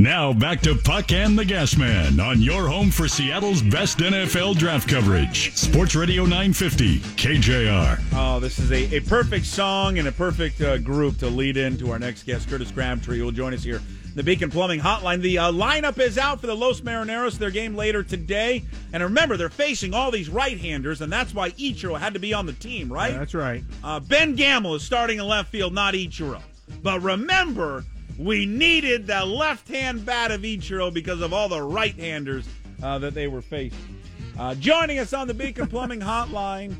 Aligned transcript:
Now 0.00 0.32
back 0.32 0.62
to 0.62 0.74
Puck 0.74 1.12
and 1.12 1.38
the 1.38 1.44
Gasman 1.44 2.26
on 2.26 2.40
your 2.40 2.66
home 2.66 2.90
for 2.90 3.06
Seattle's 3.06 3.60
best 3.60 3.98
NFL 3.98 4.56
draft 4.56 4.88
coverage. 4.88 5.54
Sports 5.54 5.94
Radio 5.94 6.22
950, 6.22 7.00
KJR. 7.00 8.02
Oh, 8.14 8.40
this 8.40 8.58
is 8.58 8.72
a, 8.72 8.96
a 8.96 9.00
perfect 9.00 9.44
song 9.44 9.98
and 9.98 10.08
a 10.08 10.12
perfect 10.12 10.62
uh, 10.62 10.78
group 10.78 11.18
to 11.18 11.26
lead 11.28 11.58
into 11.58 11.90
our 11.90 11.98
next 11.98 12.22
guest, 12.22 12.48
Curtis 12.48 12.70
Crabtree, 12.70 13.18
who 13.18 13.26
will 13.26 13.30
join 13.30 13.52
us 13.52 13.62
here. 13.62 13.82
The 14.14 14.22
Beacon 14.22 14.50
Plumbing 14.50 14.80
Hotline. 14.80 15.20
The 15.20 15.36
uh, 15.36 15.52
lineup 15.52 15.98
is 15.98 16.16
out 16.16 16.40
for 16.40 16.46
the 16.46 16.56
Los 16.56 16.80
Marineros, 16.80 17.36
their 17.36 17.50
game 17.50 17.76
later 17.76 18.02
today. 18.02 18.64
And 18.94 19.02
remember, 19.02 19.36
they're 19.36 19.50
facing 19.50 19.92
all 19.92 20.10
these 20.10 20.30
right-handers, 20.30 21.02
and 21.02 21.12
that's 21.12 21.34
why 21.34 21.50
Ichiro 21.50 21.98
had 21.98 22.14
to 22.14 22.20
be 22.20 22.32
on 22.32 22.46
the 22.46 22.54
team, 22.54 22.90
right? 22.90 23.12
Yeah, 23.12 23.18
that's 23.18 23.34
right. 23.34 23.62
Uh, 23.84 24.00
ben 24.00 24.34
Gamel 24.34 24.76
is 24.76 24.82
starting 24.82 25.18
in 25.18 25.26
left 25.26 25.50
field, 25.50 25.74
not 25.74 25.92
Ichiro. 25.92 26.40
But 26.82 27.02
remember, 27.02 27.84
we 28.18 28.46
needed 28.46 29.06
the 29.06 29.24
left-hand 29.24 30.04
bat 30.04 30.30
of 30.30 30.42
Ichiro 30.42 30.92
because 30.92 31.20
of 31.20 31.32
all 31.32 31.48
the 31.48 31.62
right-handers 31.62 32.48
uh, 32.82 32.98
that 32.98 33.14
they 33.14 33.28
were 33.28 33.42
facing. 33.42 33.98
Uh, 34.38 34.54
joining 34.54 34.98
us 34.98 35.12
on 35.12 35.26
the 35.28 35.34
Beacon 35.34 35.66
Plumbing 35.66 36.00
Hotline, 36.00 36.74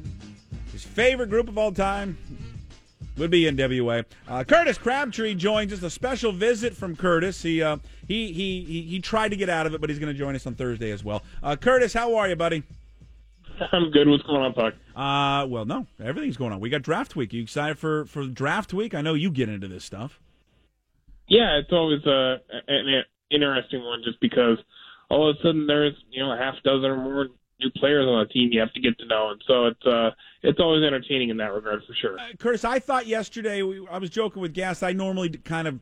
his 0.73 0.85
favorite 0.85 1.29
group 1.29 1.48
of 1.48 1.59
all 1.59 1.73
time 1.73 2.16
would 3.16 3.30
be 3.30 3.43
NWA. 3.43 4.05
Uh, 4.27 4.45
Curtis 4.45 4.79
Crabtree 4.79 5.35
joins 5.35 5.73
us. 5.73 5.83
A 5.83 5.91
special 5.91 6.33
visit 6.33 6.74
from 6.74 6.97
Curtis. 6.97 7.43
He 7.43 7.62
uh, 7.62 7.77
he, 8.09 8.33
he 8.33 8.65
he 8.65 8.83
he 8.83 9.01
tried 9.01 9.29
to 9.29 9.37
get 9.37 9.49
out 9.49 9.66
of 9.66 9.74
it, 9.74 9.80
but 9.80 9.91
he's 9.91 9.99
going 9.99 10.12
to 10.12 10.19
join 10.19 10.35
us 10.35 10.47
on 10.47 10.55
Thursday 10.55 10.91
as 10.91 11.05
well. 11.05 11.23
Uh, 11.43 11.55
Curtis, 11.55 11.93
how 11.93 12.16
are 12.16 12.29
you, 12.29 12.37
buddy? 12.37 12.62
I'm 13.73 13.91
good. 13.91 14.09
What's 14.09 14.23
going 14.23 14.41
on, 14.41 14.55
Puck? 14.55 14.74
Uh, 14.97 15.47
well, 15.47 15.66
no, 15.66 15.87
everything's 16.02 16.38
going 16.38 16.52
on. 16.52 16.60
We 16.60 16.71
got 16.71 16.83
draft 16.83 17.15
week. 17.15 17.33
You 17.33 17.43
excited 17.43 17.79
for 17.79 18.07
for 18.07 18.27
draft 18.27 18.73
week? 18.73 18.95
I 18.95 19.02
know 19.02 19.15
you 19.15 19.30
get 19.30 19.49
into 19.49 19.69
this 19.69 19.85
stuff. 19.85 20.19
Yeah, 21.30 21.59
it's 21.59 21.73
always 21.73 22.05
uh, 22.05 22.39
an 22.69 23.05
interesting 23.30 23.84
one 23.84 24.02
just 24.05 24.21
because 24.21 24.59
all 25.09 25.30
of 25.30 25.37
a 25.37 25.38
sudden 25.43 25.66
there's 25.66 25.95
you 26.11 26.23
know 26.23 26.33
a 26.33 26.37
half 26.37 26.57
dozen 26.65 26.91
or 26.91 26.96
more 26.96 27.29
new 27.60 27.71
players 27.77 28.07
on 28.07 28.27
the 28.27 28.32
team 28.32 28.51
you 28.52 28.60
have 28.60 28.73
to 28.73 28.80
get 28.80 28.99
to 28.99 29.07
know, 29.07 29.30
and 29.30 29.40
so 29.46 29.66
it's 29.66 29.87
uh 29.87 30.10
it's 30.43 30.59
always 30.59 30.82
entertaining 30.82 31.30
in 31.30 31.37
that 31.37 31.52
regard 31.52 31.82
for 31.87 31.95
sure. 31.95 32.18
Uh, 32.18 32.32
Curtis, 32.38 32.65
I 32.65 32.80
thought 32.80 33.07
yesterday 33.07 33.63
we, 33.63 33.87
I 33.88 33.99
was 33.99 34.10
joking 34.10 34.43
with 34.43 34.55
Gas. 34.55 34.82
I 34.82 34.93
normally 34.93 35.30
kind 35.30 35.68
of, 35.68 35.79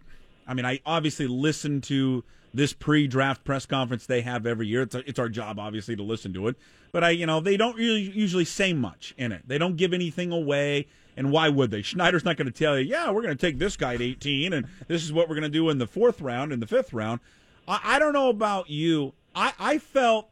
I 0.47 0.55
mean, 0.55 0.67
I 0.67 0.81
obviously 0.85 1.27
listen 1.27 1.81
to 1.83 2.25
this 2.53 2.73
pre-draft 2.73 3.45
press 3.45 3.67
conference 3.67 4.07
they 4.07 4.23
have 4.23 4.47
every 4.47 4.67
year. 4.67 4.83
It's, 4.83 4.95
a, 4.95 5.09
it's 5.09 5.19
our 5.19 5.29
job, 5.29 5.59
obviously, 5.59 5.95
to 5.97 6.03
listen 6.03 6.33
to 6.35 6.49
it. 6.49 6.57
But 6.93 7.05
I, 7.05 7.11
you 7.11 7.27
know, 7.27 7.41
they 7.41 7.57
don't 7.57 7.77
really 7.77 8.01
usually 8.01 8.45
say 8.45 8.73
much 8.73 9.15
in 9.17 9.33
it. 9.33 9.43
They 9.47 9.59
don't 9.59 9.77
give 9.77 9.93
anything 9.93 10.33
away. 10.33 10.89
And 11.19 11.33
why 11.33 11.49
would 11.49 11.73
they? 11.73 11.83
Schneider's 11.83 12.25
not 12.25 12.37
going 12.37 12.47
to 12.47 12.53
tell 12.53 12.79
you, 12.79 12.85
yeah, 12.85 13.11
we're 13.11 13.23
going 13.23 13.37
to 13.37 13.47
take 13.47 13.59
this 13.59 13.77
guy 13.77 13.95
at 13.95 14.01
18, 14.01 14.53
and 14.53 14.69
this 14.87 15.03
is 15.03 15.13
what 15.13 15.29
we're 15.29 15.35
going 15.35 15.43
to 15.43 15.49
do 15.49 15.69
in 15.69 15.79
the 15.79 15.87
fourth 15.89 16.21
round, 16.21 16.53
in 16.53 16.61
the 16.61 16.67
fifth 16.67 16.93
round. 16.93 17.19
I, 17.67 17.81
I 17.83 17.99
don't 17.99 18.13
know 18.13 18.29
about 18.29 18.71
you. 18.71 19.15
I, 19.35 19.53
I 19.59 19.79
felt 19.79 20.31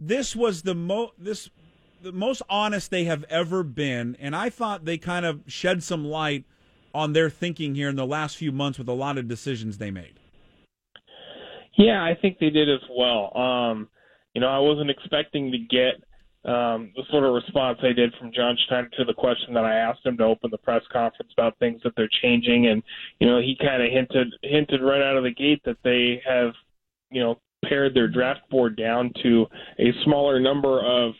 this 0.00 0.34
was 0.34 0.62
the 0.62 0.74
mo 0.74 1.12
this 1.16 1.48
the 2.02 2.10
most 2.10 2.42
honest 2.48 2.90
they 2.90 3.04
have 3.04 3.24
ever 3.30 3.62
been, 3.62 4.16
and 4.18 4.34
I 4.34 4.50
thought 4.50 4.84
they 4.84 4.98
kind 4.98 5.24
of 5.24 5.42
shed 5.46 5.84
some 5.84 6.04
light 6.04 6.44
on 6.92 7.12
their 7.12 7.30
thinking 7.30 7.76
here 7.76 7.88
in 7.88 7.94
the 7.94 8.06
last 8.06 8.36
few 8.36 8.50
months 8.50 8.80
with 8.80 8.88
a 8.88 8.92
lot 8.92 9.16
of 9.16 9.28
decisions 9.28 9.78
they 9.78 9.92
made. 9.92 10.18
Yeah, 11.76 12.02
I 12.02 12.16
think 12.20 12.40
they 12.40 12.50
did 12.50 12.68
as 12.68 12.80
well. 12.90 13.36
Um, 13.38 13.88
you 14.34 14.40
know, 14.40 14.48
I 14.48 14.58
wasn't 14.58 14.90
expecting 14.90 15.52
to 15.52 15.58
get 15.58 16.02
um, 16.44 16.90
the 16.96 17.02
sort 17.10 17.24
of 17.24 17.34
response 17.34 17.78
I 17.82 17.92
did 17.92 18.14
from 18.18 18.32
John 18.32 18.56
Schneider 18.66 18.88
to 18.96 19.04
the 19.04 19.12
question 19.12 19.52
that 19.54 19.64
I 19.64 19.74
asked 19.74 20.06
him 20.06 20.16
to 20.16 20.24
open 20.24 20.50
the 20.50 20.58
press 20.58 20.82
conference 20.90 21.32
about 21.36 21.58
things 21.58 21.82
that 21.84 21.92
they're 21.96 22.08
changing, 22.22 22.68
and 22.68 22.82
you 23.18 23.26
know, 23.26 23.40
he 23.40 23.56
kind 23.60 23.82
of 23.82 23.90
hinted 23.90 24.34
hinted 24.42 24.82
right 24.82 25.02
out 25.02 25.18
of 25.18 25.24
the 25.24 25.34
gate 25.34 25.60
that 25.66 25.76
they 25.84 26.22
have, 26.26 26.52
you 27.10 27.20
know, 27.20 27.38
pared 27.66 27.94
their 27.94 28.08
draft 28.08 28.40
board 28.50 28.74
down 28.76 29.12
to 29.22 29.46
a 29.78 29.92
smaller 30.04 30.40
number 30.40 30.80
of 30.80 31.12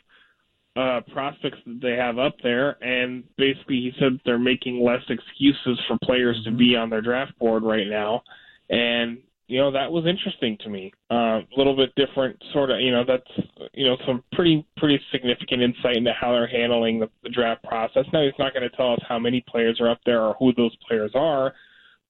uh, 0.77 1.01
prospects 1.13 1.59
that 1.67 1.81
they 1.83 1.97
have 1.97 2.19
up 2.19 2.37
there, 2.43 2.83
and 2.83 3.25
basically 3.37 3.77
he 3.77 3.93
said 3.99 4.19
they're 4.25 4.39
making 4.39 4.83
less 4.83 5.03
excuses 5.11 5.79
for 5.87 5.99
players 6.03 6.41
to 6.45 6.51
be 6.51 6.77
on 6.77 6.89
their 6.89 7.03
draft 7.03 7.39
board 7.39 7.63
right 7.63 7.89
now, 7.89 8.23
and 8.71 9.19
you 9.51 9.59
know 9.59 9.73
that 9.73 9.91
was 9.91 10.07
interesting 10.07 10.57
to 10.61 10.71
me. 10.71 10.93
Uh, 11.11 11.41
a 11.41 11.57
little 11.57 11.77
bit 11.77 11.93
different, 11.97 12.41
sort 12.53 12.71
of. 12.71 12.81
You 12.81 12.93
know, 12.93 13.05
that's 13.05 13.49
you 13.75 13.85
know 13.85 13.97
some 14.07 14.23
pretty 14.33 14.65
pretty 14.77 15.01
significant 15.11 15.61
insight 15.61 15.97
into 15.97 16.13
how 16.13 16.33
they're 16.33 16.47
handling 16.47 17.01
the, 17.01 17.11
the 17.25 17.31
draft 17.31 17.65
process. 17.65 18.05
Now 18.13 18.23
he's 18.23 18.39
not 18.39 18.55
going 18.55 18.69
to 18.69 18.77
tell 18.77 18.93
us 18.93 19.01
how 19.09 19.19
many 19.19 19.45
players 19.49 19.81
are 19.81 19.91
up 19.91 20.01
there 20.07 20.23
or 20.23 20.37
who 20.39 20.55
those 20.55 20.75
players 20.87 21.11
are, 21.15 21.53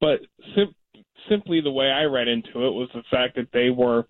but 0.00 0.20
sim- 0.54 0.74
simply 1.30 1.62
the 1.62 1.70
way 1.70 1.86
I 1.86 2.04
read 2.04 2.28
into 2.28 2.66
it 2.66 2.72
was 2.72 2.90
the 2.94 3.02
fact 3.10 3.36
that 3.36 3.48
they 3.54 3.70
were 3.70 4.06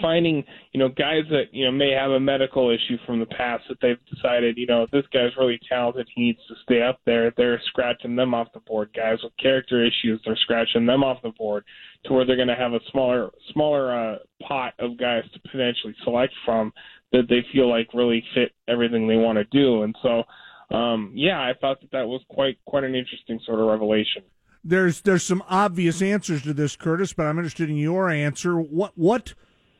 finding 0.00 0.44
you 0.72 0.80
know 0.80 0.88
guys 0.88 1.22
that 1.30 1.44
you 1.52 1.64
know 1.64 1.72
may 1.72 1.90
have 1.90 2.10
a 2.10 2.20
medical 2.20 2.70
issue 2.70 2.96
from 3.06 3.20
the 3.20 3.26
past 3.26 3.64
that 3.68 3.78
they've 3.80 4.04
decided 4.14 4.56
you 4.56 4.66
know 4.66 4.86
this 4.92 5.04
guy's 5.12 5.36
really 5.38 5.58
talented 5.68 6.08
he 6.14 6.22
needs 6.22 6.38
to 6.48 6.54
stay 6.62 6.82
up 6.82 7.00
there. 7.06 7.32
They're 7.36 7.60
scratching 7.68 8.16
them 8.16 8.34
off 8.34 8.48
the 8.54 8.60
board 8.60 8.90
guys 8.94 9.18
with 9.22 9.32
character 9.40 9.84
issues 9.84 10.20
they're 10.24 10.36
scratching 10.36 10.86
them 10.86 11.04
off 11.04 11.22
the 11.22 11.30
board 11.30 11.64
to 12.04 12.12
where 12.12 12.26
they're 12.26 12.36
going 12.36 12.48
to 12.48 12.54
have 12.54 12.72
a 12.72 12.80
smaller 12.90 13.30
smaller 13.52 13.92
uh, 13.92 14.18
pot 14.46 14.74
of 14.78 14.98
guys 14.98 15.24
to 15.32 15.40
potentially 15.40 15.94
select 16.04 16.32
from 16.44 16.72
that 17.12 17.28
they 17.28 17.44
feel 17.52 17.68
like 17.68 17.88
really 17.94 18.24
fit 18.34 18.52
everything 18.68 19.06
they 19.06 19.16
want 19.16 19.36
to 19.38 19.44
do. 19.44 19.82
And 19.82 19.94
so 20.02 20.24
um 20.70 21.12
yeah 21.14 21.38
i 21.38 21.52
thought 21.60 21.78
that 21.82 21.90
that 21.92 22.06
was 22.06 22.22
quite 22.30 22.56
quite 22.64 22.84
an 22.84 22.94
interesting 22.94 23.38
sort 23.44 23.60
of 23.60 23.66
revelation. 23.66 24.22
There's 24.64 25.02
there's 25.02 25.22
some 25.22 25.42
obvious 25.48 26.00
answers 26.00 26.42
to 26.42 26.54
this 26.54 26.74
curtis 26.74 27.12
but 27.12 27.26
i'm 27.26 27.38
interested 27.38 27.68
in 27.68 27.76
your 27.76 28.08
answer. 28.08 28.58
What 28.58 28.92
what 28.96 29.34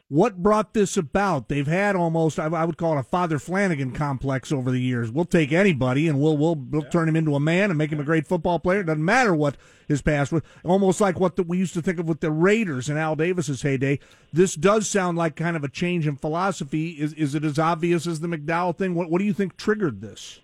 what 0.09 0.43
brought 0.43 0.75
this 0.75 0.97
about? 0.97 1.49
They've 1.49 1.67
had 1.67 1.97
almost, 1.97 2.39
I, 2.39 2.65
would 2.65 2.77
call 2.77 2.97
it 2.97 3.01
a 3.01 3.05
Father 3.05 3.39
Flanagan 3.39 3.93
complex 3.93 4.53
over 4.53 4.71
the 4.71 4.81
years. 4.81 5.11
We'll 5.11 5.25
take 5.25 5.51
anybody 5.51 6.09
and 6.09 6.21
we'll 6.21 6.37
we'll, 6.37 6.57
we'll 6.57 6.83
yeah. 6.83 6.91
turn 6.91 7.09
him 7.09 7.17
into 7.17 7.35
a 7.35 7.41
man 7.41 7.71
and 7.71 7.79
make 7.79 7.91
him 7.91 8.01
a 8.01 8.05
great 8.05 8.27
football 8.27 8.59
player. 8.59 8.81
It 8.81 8.85
doesn't 8.85 9.05
matter 9.05 9.35
what 9.35 9.57
his 9.89 10.03
past 10.03 10.31
was. 10.31 10.43
Almost 10.63 11.01
like 11.01 11.19
what 11.19 11.37
the, 11.37 11.43
we 11.43 11.57
used 11.57 11.75
to 11.75 11.83
think 11.83 11.99
of 11.99 12.07
with 12.07 12.21
the 12.21 12.31
Raiders 12.31 12.91
in 12.91 12.99
Al 12.99 13.17
Davis's 13.17 13.63
heyday. 13.63 13.99
This 14.33 14.55
does 14.55 14.89
sound 14.89 15.17
like 15.17 15.37
kind 15.37 15.57
of 15.57 15.65
a 15.65 15.69
change 15.69 16.07
in 16.07 16.17
philosophy. 16.17 16.91
Is 16.91 17.15
is 17.15 17.35
it 17.35 17.45
as 17.45 17.59
obvious 17.59 18.07
as 18.07 18.21
the 18.21 18.29
McDowell 18.29 18.77
thing? 18.77 18.95
What 18.95 19.11
what 19.11 19.21
do 19.21 19.25
you 19.25 19.33
think 19.35 19.57
triggered 19.57 20.03
this? 20.03 20.41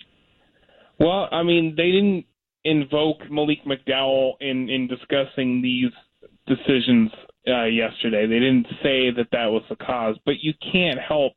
Well, 0.98 1.28
I 1.30 1.42
mean, 1.42 1.74
they 1.76 1.90
didn't 1.90 2.24
invoke 2.64 3.30
Malik 3.30 3.64
McDowell 3.66 4.32
in 4.40 4.70
in 4.70 4.88
discussing 4.88 5.60
these 5.60 5.92
decisions 6.46 7.10
uh, 7.48 7.64
yesterday. 7.64 8.26
They 8.26 8.38
didn't 8.38 8.66
say 8.82 9.10
that 9.10 9.28
that 9.32 9.46
was 9.46 9.62
the 9.68 9.76
cause, 9.76 10.16
but 10.24 10.40
you 10.40 10.52
can't 10.72 10.98
help 10.98 11.32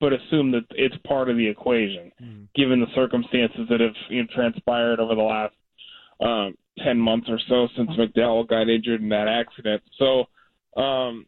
but 0.00 0.14
assume 0.14 0.50
that 0.52 0.64
it's 0.70 0.96
part 1.06 1.28
of 1.28 1.36
the 1.36 1.46
equation, 1.46 2.10
mm. 2.22 2.46
given 2.54 2.80
the 2.80 2.86
circumstances 2.94 3.68
that 3.68 3.80
have 3.80 3.92
you 4.08 4.22
know, 4.22 4.28
transpired 4.34 4.98
over 4.98 5.14
the 5.14 5.20
last 5.20 5.54
um, 6.20 6.54
ten 6.78 6.98
months 6.98 7.28
or 7.28 7.38
so 7.48 7.68
since 7.76 7.90
McDowell 7.90 8.48
got 8.48 8.68
injured 8.68 9.02
in 9.02 9.10
that 9.10 9.28
accident. 9.28 9.82
So, 9.98 10.24
um, 10.80 11.26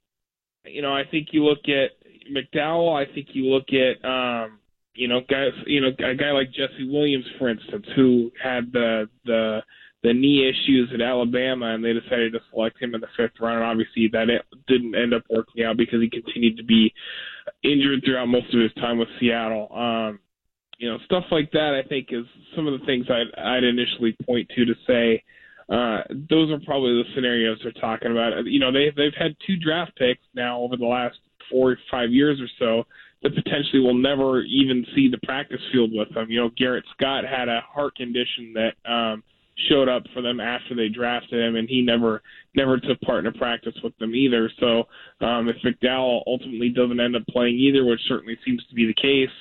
you 0.65 0.81
know, 0.81 0.95
I 0.95 1.03
think 1.11 1.29
you 1.33 1.45
look 1.45 1.69
at 1.69 1.91
McDowell. 2.33 2.97
I 2.97 3.13
think 3.13 3.29
you 3.33 3.47
look 3.47 3.67
at 3.71 4.03
um, 4.09 4.59
you 4.95 5.07
know 5.07 5.21
guys. 5.21 5.51
You 5.67 5.83
know, 5.83 5.89
a 5.89 6.15
guy 6.15 6.31
like 6.33 6.49
Jesse 6.49 6.89
Williams, 6.89 7.27
for 7.39 7.51
instance, 7.51 7.87
who 7.95 8.31
had 8.43 8.73
the 8.73 9.09
the 9.27 9.61
the 10.03 10.13
knee 10.13 10.49
issues 10.49 10.91
at 10.93 11.01
Alabama, 11.01 11.75
and 11.75 11.85
they 11.85 11.93
decided 11.93 12.33
to 12.33 12.41
select 12.51 12.81
him 12.81 12.95
in 12.95 13.01
the 13.01 13.07
fifth 13.17 13.41
round. 13.41 13.59
And 13.59 13.65
obviously, 13.65 14.09
that 14.13 14.27
didn't 14.67 14.95
end 14.95 15.15
up 15.15 15.23
working 15.31 15.65
out 15.65 15.77
because 15.77 16.01
he 16.01 16.11
continued 16.11 16.57
to 16.57 16.65
be 16.65 16.93
injured 17.63 18.03
throughout 18.05 18.27
most 18.27 18.53
of 18.53 18.61
his 18.61 18.73
time 18.75 18.99
with 18.99 19.09
Seattle. 19.21 19.69
Um, 19.73 20.19
you 20.79 20.91
know, 20.91 20.99
stuff 21.05 21.25
like 21.31 21.53
that. 21.53 21.81
I 21.85 21.87
think 21.89 22.09
is 22.11 22.27
some 22.57 22.67
of 22.67 22.79
the 22.79 22.85
things 22.85 23.07
I'd, 23.09 23.39
I'd 23.41 23.65
initially 23.65 24.17
point 24.27 24.51
to 24.57 24.65
to 24.65 24.75
say 24.87 25.23
uh, 25.69 26.03
those 26.29 26.51
are 26.51 26.59
probably 26.65 27.03
the 27.03 27.09
scenarios 27.15 27.59
they're 27.63 27.73
talking 27.73 28.11
about. 28.11 28.45
You 28.45 28.59
know, 28.59 28.73
they 28.73 28.93
they've 28.97 29.15
had 29.17 29.37
two 29.47 29.57
draft 29.57 29.97
picks 29.97 30.25
now 30.35 30.61
over 30.61 30.77
the 30.77 30.87
last 30.87 31.17
four 31.51 31.73
or 31.73 31.79
five 31.91 32.11
years 32.11 32.41
or 32.41 32.49
so 32.59 32.87
that 33.23 33.35
potentially 33.35 33.81
will 33.81 33.95
never 33.95 34.43
even 34.43 34.85
see 34.95 35.09
the 35.09 35.19
practice 35.25 35.61
field 35.73 35.91
with 35.93 36.13
them. 36.15 36.31
You 36.31 36.41
know, 36.41 36.51
Garrett 36.57 36.85
Scott 36.97 37.25
had 37.25 37.49
a 37.49 37.61
heart 37.61 37.95
condition 37.95 38.55
that 38.55 38.91
um, 38.91 39.23
showed 39.69 39.89
up 39.89 40.03
for 40.15 40.23
them 40.23 40.41
after 40.41 40.75
they 40.75 40.89
drafted 40.89 41.41
him, 41.41 41.57
and 41.57 41.69
he 41.69 41.83
never 41.83 42.23
never 42.55 42.79
took 42.79 43.01
part 43.03 43.21
in 43.21 43.35
a 43.35 43.39
practice 43.39 43.75
with 43.83 43.97
them 43.99 44.15
either. 44.15 44.51
So 44.59 44.85
um, 45.21 45.49
if 45.49 45.57
McDowell 45.65 46.23
ultimately 46.27 46.71
doesn't 46.71 47.01
end 47.01 47.17
up 47.17 47.27
playing 47.29 47.57
either, 47.57 47.85
which 47.85 48.01
certainly 48.09 48.39
seems 48.45 48.65
to 48.67 48.75
be 48.75 48.87
the 48.87 48.95
case, 48.95 49.35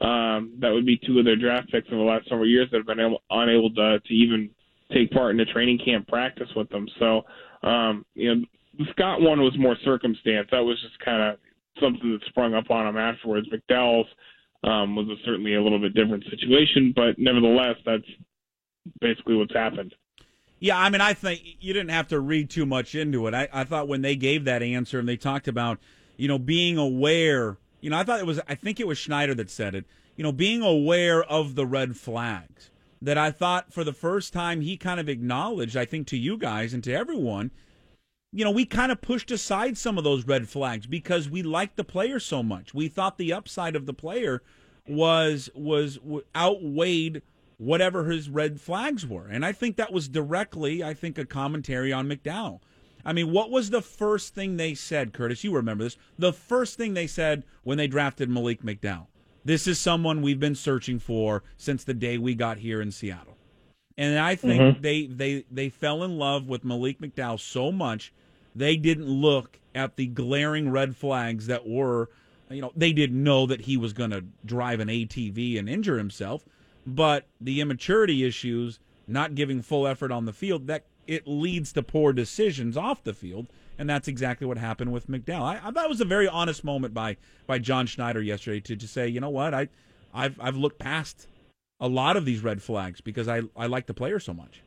um, 0.00 0.54
that 0.60 0.70
would 0.70 0.86
be 0.86 1.00
two 1.06 1.18
of 1.18 1.24
their 1.24 1.36
draft 1.36 1.70
picks 1.70 1.88
over 1.88 1.96
the 1.96 2.02
last 2.02 2.28
several 2.28 2.48
years 2.48 2.68
that 2.70 2.78
have 2.78 2.86
been 2.86 3.00
able, 3.00 3.22
unable 3.30 3.70
to 3.74 4.00
to 4.00 4.14
even 4.14 4.50
take 4.92 5.10
part 5.10 5.34
in 5.34 5.40
a 5.40 5.46
training 5.46 5.78
camp 5.84 6.06
practice 6.08 6.48
with 6.54 6.68
them. 6.68 6.86
So 6.98 7.22
um, 7.62 8.04
you 8.14 8.34
know, 8.34 8.44
the 8.78 8.84
Scott 8.92 9.20
one 9.20 9.40
was 9.40 9.56
more 9.58 9.76
circumstance. 9.84 10.48
That 10.50 10.64
was 10.64 10.80
just 10.82 10.98
kind 11.04 11.22
of 11.22 11.38
something 11.80 12.12
that 12.12 12.28
sprung 12.28 12.54
up 12.54 12.70
on 12.70 12.86
him 12.86 12.96
afterwards. 12.96 13.48
McDowell's 13.48 14.08
um, 14.62 14.96
was 14.96 15.06
a, 15.08 15.16
certainly 15.24 15.54
a 15.54 15.62
little 15.62 15.78
bit 15.78 15.94
different 15.94 16.24
situation, 16.30 16.92
but 16.94 17.18
nevertheless, 17.18 17.76
that's 17.84 18.04
basically 19.00 19.36
what's 19.36 19.54
happened. 19.54 19.94
Yeah, 20.60 20.78
I 20.78 20.88
mean, 20.88 21.00
I 21.00 21.12
think 21.12 21.42
you 21.60 21.72
didn't 21.72 21.90
have 21.90 22.08
to 22.08 22.20
read 22.20 22.48
too 22.48 22.64
much 22.64 22.94
into 22.94 23.26
it. 23.26 23.34
I, 23.34 23.48
I 23.52 23.64
thought 23.64 23.88
when 23.88 24.02
they 24.02 24.16
gave 24.16 24.44
that 24.44 24.62
answer 24.62 24.98
and 24.98 25.08
they 25.08 25.16
talked 25.16 25.48
about, 25.48 25.78
you 26.16 26.28
know, 26.28 26.38
being 26.38 26.78
aware, 26.78 27.58
you 27.80 27.90
know, 27.90 27.98
I 27.98 28.04
thought 28.04 28.20
it 28.20 28.26
was, 28.26 28.40
I 28.48 28.54
think 28.54 28.80
it 28.80 28.86
was 28.86 28.96
Schneider 28.96 29.34
that 29.34 29.50
said 29.50 29.74
it, 29.74 29.84
you 30.16 30.22
know, 30.22 30.32
being 30.32 30.62
aware 30.62 31.22
of 31.22 31.54
the 31.54 31.66
red 31.66 31.96
flags. 31.96 32.70
That 33.02 33.18
I 33.18 33.30
thought 33.30 33.70
for 33.70 33.84
the 33.84 33.92
first 33.92 34.32
time 34.32 34.62
he 34.62 34.78
kind 34.78 34.98
of 34.98 35.10
acknowledged, 35.10 35.76
I 35.76 35.84
think 35.84 36.06
to 36.06 36.16
you 36.16 36.38
guys 36.38 36.72
and 36.72 36.82
to 36.84 36.94
everyone, 36.94 37.50
you 38.32 38.44
know, 38.44 38.50
we 38.50 38.64
kind 38.64 38.90
of 38.90 39.02
pushed 39.02 39.30
aside 39.30 39.76
some 39.76 39.98
of 39.98 40.04
those 40.04 40.26
red 40.26 40.48
flags 40.48 40.86
because 40.86 41.28
we 41.28 41.42
liked 41.42 41.76
the 41.76 41.84
player 41.84 42.18
so 42.18 42.42
much. 42.42 42.72
We 42.72 42.88
thought 42.88 43.18
the 43.18 43.34
upside 43.34 43.76
of 43.76 43.84
the 43.84 43.92
player 43.92 44.42
was 44.88 45.50
was 45.54 45.98
outweighed 46.34 47.22
whatever 47.58 48.04
his 48.04 48.28
red 48.28 48.60
flags 48.60 49.06
were. 49.06 49.26
And 49.26 49.44
I 49.44 49.52
think 49.52 49.76
that 49.76 49.92
was 49.92 50.08
directly, 50.08 50.82
I 50.82 50.94
think, 50.94 51.18
a 51.18 51.24
commentary 51.24 51.92
on 51.92 52.08
McDowell. 52.08 52.60
I 53.04 53.12
mean, 53.12 53.32
what 53.32 53.50
was 53.50 53.70
the 53.70 53.82
first 53.82 54.34
thing 54.34 54.56
they 54.56 54.74
said, 54.74 55.12
Curtis? 55.12 55.44
You 55.44 55.54
remember 55.54 55.84
this. 55.84 55.96
The 56.18 56.32
first 56.32 56.76
thing 56.76 56.94
they 56.94 57.06
said 57.06 57.44
when 57.62 57.78
they 57.78 57.86
drafted 57.86 58.30
Malik 58.30 58.62
McDowell. 58.62 59.08
This 59.44 59.66
is 59.66 59.78
someone 59.78 60.22
we've 60.22 60.40
been 60.40 60.54
searching 60.54 60.98
for 60.98 61.42
since 61.58 61.84
the 61.84 61.92
day 61.92 62.16
we 62.16 62.34
got 62.34 62.58
here 62.58 62.80
in 62.80 62.90
Seattle. 62.90 63.36
And 63.98 64.18
I 64.18 64.34
think 64.34 64.60
mm-hmm. 64.60 64.82
they, 64.82 65.06
they, 65.06 65.44
they 65.50 65.68
fell 65.68 66.02
in 66.02 66.18
love 66.18 66.48
with 66.48 66.64
Malik 66.64 66.98
McDowell 66.98 67.38
so 67.38 67.70
much 67.70 68.12
they 68.54 68.76
didn't 68.76 69.08
look 69.08 69.58
at 69.74 69.96
the 69.96 70.06
glaring 70.06 70.70
red 70.70 70.96
flags 70.96 71.46
that 71.48 71.66
were, 71.66 72.08
you 72.48 72.60
know, 72.60 72.72
they 72.76 72.92
didn't 72.92 73.22
know 73.22 73.46
that 73.46 73.62
he 73.62 73.76
was 73.76 73.92
going 73.92 74.10
to 74.10 74.24
drive 74.44 74.80
an 74.80 74.88
ATV 74.88 75.58
and 75.58 75.68
injure 75.68 75.98
himself 75.98 76.44
but 76.86 77.26
the 77.40 77.60
immaturity 77.60 78.24
issues, 78.24 78.78
not 79.06 79.34
giving 79.34 79.62
full 79.62 79.86
effort 79.86 80.12
on 80.12 80.24
the 80.24 80.32
field, 80.32 80.66
that 80.66 80.84
it 81.06 81.26
leads 81.26 81.72
to 81.72 81.82
poor 81.82 82.12
decisions 82.12 82.76
off 82.76 83.04
the 83.04 83.14
field, 83.14 83.46
and 83.78 83.88
that's 83.88 84.08
exactly 84.08 84.46
what 84.46 84.58
happened 84.58 84.92
with 84.92 85.08
McDowell. 85.08 85.42
I, 85.42 85.60
I 85.62 85.84
it 85.84 85.88
was 85.88 86.00
a 86.00 86.06
very 86.06 86.28
honest 86.28 86.64
moment 86.64 86.94
by 86.94 87.16
by 87.46 87.58
John 87.58 87.86
Schneider 87.86 88.22
yesterday 88.22 88.60
to 88.60 88.76
just 88.76 88.94
say, 88.94 89.08
you 89.08 89.20
know 89.20 89.30
what, 89.30 89.54
I 89.54 89.68
I've 90.12 90.38
I've 90.40 90.56
looked 90.56 90.78
past 90.78 91.26
a 91.80 91.88
lot 91.88 92.16
of 92.16 92.24
these 92.24 92.42
red 92.42 92.62
flags 92.62 93.00
because 93.00 93.28
I 93.28 93.42
I 93.56 93.66
like 93.66 93.86
the 93.86 93.94
player 93.94 94.18
so 94.18 94.32
much. 94.32 94.62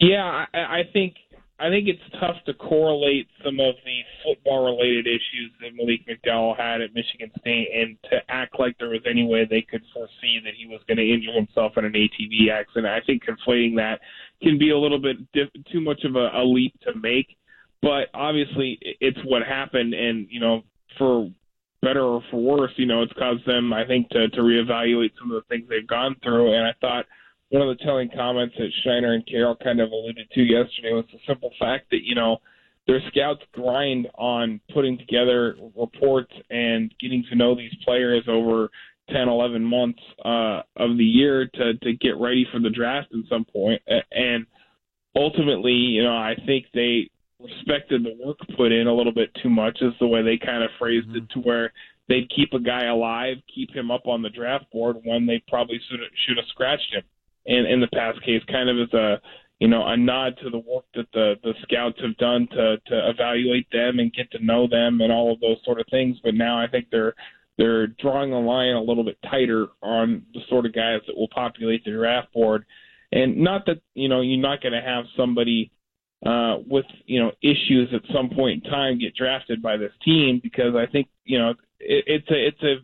Yeah, 0.00 0.46
I, 0.52 0.58
I 0.58 0.82
think 0.92 1.14
I 1.62 1.70
think 1.70 1.86
it's 1.86 2.02
tough 2.18 2.42
to 2.46 2.54
correlate 2.54 3.28
some 3.44 3.60
of 3.60 3.76
the 3.84 4.00
football 4.24 4.64
related 4.64 5.06
issues 5.06 5.52
that 5.60 5.76
Malik 5.76 6.00
McDowell 6.08 6.56
had 6.58 6.80
at 6.80 6.92
Michigan 6.92 7.30
State 7.38 7.68
and 7.72 7.96
to 8.10 8.16
act 8.28 8.58
like 8.58 8.76
there 8.78 8.88
was 8.88 9.02
any 9.08 9.24
way 9.24 9.44
they 9.44 9.62
could 9.62 9.82
foresee 9.94 10.40
that 10.42 10.54
he 10.58 10.66
was 10.66 10.80
going 10.88 10.96
to 10.96 11.08
injure 11.08 11.30
himself 11.32 11.74
in 11.76 11.84
an 11.84 11.92
ATV 11.92 12.50
accident. 12.50 12.86
I 12.86 13.00
think 13.06 13.22
conflating 13.22 13.76
that 13.76 14.00
can 14.42 14.58
be 14.58 14.70
a 14.70 14.78
little 14.78 14.98
bit 14.98 15.18
diff- 15.32 15.64
too 15.70 15.80
much 15.80 16.02
of 16.02 16.16
a, 16.16 16.30
a 16.34 16.42
leap 16.42 16.74
to 16.80 16.98
make. 17.00 17.36
But 17.80 18.08
obviously, 18.12 18.78
it's 19.00 19.18
what 19.24 19.42
happened, 19.42 19.94
and 19.94 20.26
you 20.30 20.40
know, 20.40 20.62
for 20.98 21.30
better 21.80 22.02
or 22.02 22.22
for 22.30 22.40
worse, 22.40 22.72
you 22.76 22.86
know, 22.86 23.02
it's 23.02 23.12
caused 23.12 23.46
them, 23.46 23.72
I 23.72 23.84
think, 23.86 24.08
to 24.10 24.28
to 24.28 24.40
reevaluate 24.40 25.12
some 25.16 25.30
of 25.30 25.42
the 25.42 25.48
things 25.48 25.68
they've 25.68 25.86
gone 25.86 26.16
through. 26.24 26.54
And 26.54 26.66
I 26.66 26.74
thought 26.80 27.06
one 27.52 27.68
of 27.68 27.76
the 27.76 27.84
telling 27.84 28.08
comments 28.08 28.54
that 28.56 28.70
Schneider 28.82 29.12
and 29.12 29.26
Carroll 29.26 29.56
kind 29.62 29.78
of 29.78 29.90
alluded 29.90 30.26
to 30.32 30.40
yesterday 30.40 30.94
was 30.94 31.04
the 31.12 31.18
simple 31.28 31.50
fact 31.60 31.90
that, 31.90 32.00
you 32.02 32.14
know, 32.14 32.38
their 32.86 33.00
scouts 33.08 33.42
grind 33.52 34.08
on 34.14 34.58
putting 34.72 34.96
together 34.96 35.54
reports 35.78 36.32
and 36.48 36.92
getting 36.98 37.22
to 37.28 37.36
know 37.36 37.54
these 37.54 37.74
players 37.84 38.24
over 38.26 38.70
10, 39.10 39.28
11 39.28 39.62
months 39.62 40.00
uh, 40.24 40.62
of 40.76 40.96
the 40.96 41.04
year 41.04 41.46
to, 41.54 41.74
to 41.74 41.92
get 41.92 42.16
ready 42.18 42.46
for 42.50 42.58
the 42.58 42.70
draft 42.70 43.08
at 43.12 43.28
some 43.28 43.44
point. 43.44 43.82
And 44.10 44.46
ultimately, 45.14 45.72
you 45.72 46.02
know, 46.02 46.16
I 46.16 46.34
think 46.46 46.64
they 46.72 47.10
respected 47.38 48.02
the 48.02 48.16
work 48.24 48.38
put 48.56 48.72
in 48.72 48.86
a 48.86 48.94
little 48.94 49.12
bit 49.12 49.28
too 49.42 49.50
much, 49.50 49.76
is 49.82 49.92
the 50.00 50.06
way 50.06 50.22
they 50.22 50.38
kind 50.38 50.64
of 50.64 50.70
phrased 50.78 51.08
mm-hmm. 51.08 51.18
it, 51.18 51.30
to 51.34 51.40
where 51.40 51.70
they'd 52.08 52.32
keep 52.34 52.54
a 52.54 52.60
guy 52.60 52.86
alive, 52.86 53.36
keep 53.54 53.76
him 53.76 53.90
up 53.90 54.06
on 54.06 54.22
the 54.22 54.30
draft 54.30 54.64
board 54.72 54.96
when 55.04 55.26
they 55.26 55.42
probably 55.48 55.78
should 55.90 56.00
have, 56.00 56.08
should 56.26 56.38
have 56.38 56.46
scratched 56.48 56.94
him 56.94 57.02
in 57.46 57.66
in 57.66 57.80
the 57.80 57.88
past 57.88 58.22
case, 58.22 58.42
kind 58.48 58.68
of 58.68 58.76
as 58.78 58.92
a 58.94 59.20
you 59.58 59.68
know 59.68 59.86
a 59.86 59.96
nod 59.96 60.36
to 60.42 60.50
the 60.50 60.58
work 60.58 60.84
that 60.94 61.06
the 61.12 61.34
the 61.42 61.54
scouts 61.62 61.98
have 62.02 62.16
done 62.16 62.48
to 62.52 62.76
to 62.86 63.10
evaluate 63.10 63.66
them 63.70 63.98
and 63.98 64.12
get 64.12 64.30
to 64.32 64.44
know 64.44 64.66
them 64.66 65.00
and 65.00 65.12
all 65.12 65.32
of 65.32 65.40
those 65.40 65.58
sort 65.64 65.80
of 65.80 65.86
things. 65.90 66.18
But 66.22 66.34
now 66.34 66.58
I 66.58 66.66
think 66.66 66.86
they're 66.90 67.14
they're 67.58 67.86
drawing 67.86 68.30
the 68.30 68.36
line 68.36 68.74
a 68.74 68.82
little 68.82 69.04
bit 69.04 69.18
tighter 69.30 69.68
on 69.82 70.24
the 70.34 70.40
sort 70.48 70.66
of 70.66 70.74
guys 70.74 71.00
that 71.06 71.16
will 71.16 71.28
populate 71.28 71.84
the 71.84 71.92
draft 71.92 72.32
board. 72.32 72.64
And 73.12 73.36
not 73.38 73.66
that 73.66 73.80
you 73.94 74.08
know 74.08 74.20
you're 74.20 74.40
not 74.40 74.62
going 74.62 74.72
to 74.72 74.80
have 74.80 75.04
somebody 75.16 75.70
uh, 76.24 76.58
with 76.66 76.86
you 77.06 77.20
know 77.20 77.32
issues 77.42 77.92
at 77.94 78.02
some 78.14 78.30
point 78.30 78.64
in 78.64 78.70
time 78.70 78.98
get 78.98 79.14
drafted 79.14 79.60
by 79.60 79.76
this 79.76 79.92
team 80.04 80.40
because 80.42 80.74
I 80.74 80.86
think 80.90 81.08
you 81.24 81.38
know 81.38 81.50
it, 81.78 82.04
it's 82.06 82.30
a 82.30 82.46
it's 82.46 82.62
a 82.62 82.76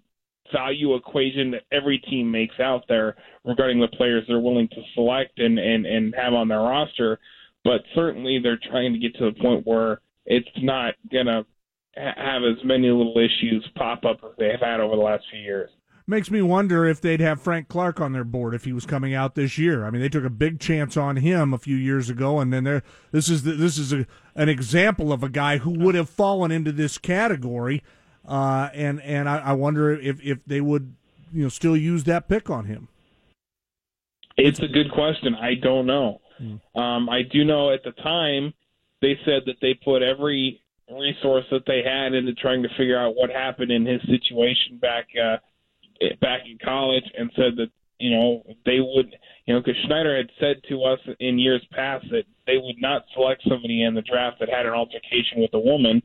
value 0.52 0.94
equation 0.94 1.50
that 1.52 1.62
every 1.72 1.98
team 1.98 2.30
makes 2.30 2.58
out 2.60 2.84
there 2.88 3.16
regarding 3.44 3.80
the 3.80 3.88
players 3.88 4.24
they're 4.28 4.40
willing 4.40 4.68
to 4.68 4.82
select 4.94 5.38
and, 5.38 5.58
and, 5.58 5.86
and 5.86 6.14
have 6.14 6.34
on 6.34 6.48
their 6.48 6.60
roster. 6.60 7.18
But 7.64 7.82
certainly 7.94 8.38
they're 8.42 8.60
trying 8.70 8.92
to 8.92 8.98
get 8.98 9.14
to 9.16 9.26
the 9.26 9.40
point 9.40 9.66
where 9.66 10.00
it's 10.26 10.48
not 10.58 10.94
going 11.10 11.26
to 11.26 11.44
ha- 11.96 12.14
have 12.16 12.42
as 12.42 12.64
many 12.64 12.88
little 12.88 13.16
issues 13.18 13.68
pop 13.74 14.04
up 14.04 14.18
as 14.24 14.30
they 14.38 14.50
have 14.50 14.60
had 14.60 14.80
over 14.80 14.96
the 14.96 15.02
last 15.02 15.24
few 15.30 15.40
years. 15.40 15.70
Makes 16.06 16.30
me 16.30 16.40
wonder 16.40 16.86
if 16.86 17.02
they'd 17.02 17.20
have 17.20 17.42
Frank 17.42 17.68
Clark 17.68 18.00
on 18.00 18.14
their 18.14 18.24
board 18.24 18.54
if 18.54 18.64
he 18.64 18.72
was 18.72 18.86
coming 18.86 19.12
out 19.12 19.34
this 19.34 19.58
year. 19.58 19.84
I 19.84 19.90
mean, 19.90 20.00
they 20.00 20.08
took 20.08 20.24
a 20.24 20.30
big 20.30 20.58
chance 20.58 20.96
on 20.96 21.16
him 21.16 21.52
a 21.52 21.58
few 21.58 21.76
years 21.76 22.08
ago, 22.08 22.40
and 22.40 22.50
then 22.50 22.64
there. 22.64 22.82
This 23.10 23.28
is 23.28 23.42
the, 23.42 23.52
this 23.52 23.76
is 23.76 23.92
a, 23.92 24.06
an 24.34 24.48
example 24.48 25.12
of 25.12 25.22
a 25.22 25.28
guy 25.28 25.58
who 25.58 25.70
would 25.70 25.94
have 25.94 26.08
fallen 26.08 26.50
into 26.50 26.72
this 26.72 26.96
category 26.96 27.82
uh, 28.28 28.68
and 28.74 29.00
and 29.00 29.28
I, 29.28 29.38
I 29.38 29.52
wonder 29.54 29.92
if 29.92 30.20
if 30.22 30.38
they 30.46 30.60
would 30.60 30.94
you 31.32 31.44
know 31.44 31.48
still 31.48 31.76
use 31.76 32.04
that 32.04 32.28
pick 32.28 32.50
on 32.50 32.66
him. 32.66 32.88
It's 34.36 34.60
a 34.60 34.68
good 34.68 34.92
question. 34.92 35.34
I 35.34 35.54
don't 35.54 35.86
know. 35.86 36.20
Mm. 36.40 36.60
Um, 36.80 37.08
I 37.08 37.22
do 37.22 37.44
know 37.44 37.72
at 37.72 37.82
the 37.82 37.90
time 37.92 38.54
they 39.02 39.18
said 39.24 39.42
that 39.46 39.56
they 39.60 39.74
put 39.74 40.02
every 40.02 40.62
resource 40.90 41.44
that 41.50 41.64
they 41.66 41.82
had 41.82 42.14
into 42.14 42.34
trying 42.34 42.62
to 42.62 42.68
figure 42.76 42.98
out 42.98 43.16
what 43.16 43.30
happened 43.30 43.72
in 43.72 43.84
his 43.84 44.00
situation 44.02 44.78
back 44.78 45.08
uh, 45.20 45.36
back 46.20 46.42
in 46.46 46.58
college, 46.62 47.04
and 47.16 47.30
said 47.34 47.56
that 47.56 47.70
you 47.98 48.10
know 48.10 48.42
they 48.66 48.80
would 48.80 49.16
you 49.46 49.54
know 49.54 49.60
because 49.60 49.80
Schneider 49.86 50.16
had 50.16 50.30
said 50.38 50.56
to 50.68 50.82
us 50.82 51.00
in 51.18 51.38
years 51.38 51.64
past 51.72 52.04
that 52.10 52.24
they 52.46 52.58
would 52.58 52.80
not 52.80 53.04
select 53.14 53.42
somebody 53.48 53.84
in 53.84 53.94
the 53.94 54.02
draft 54.02 54.38
that 54.40 54.50
had 54.50 54.66
an 54.66 54.74
altercation 54.74 55.40
with 55.40 55.54
a 55.54 55.58
woman 55.58 56.02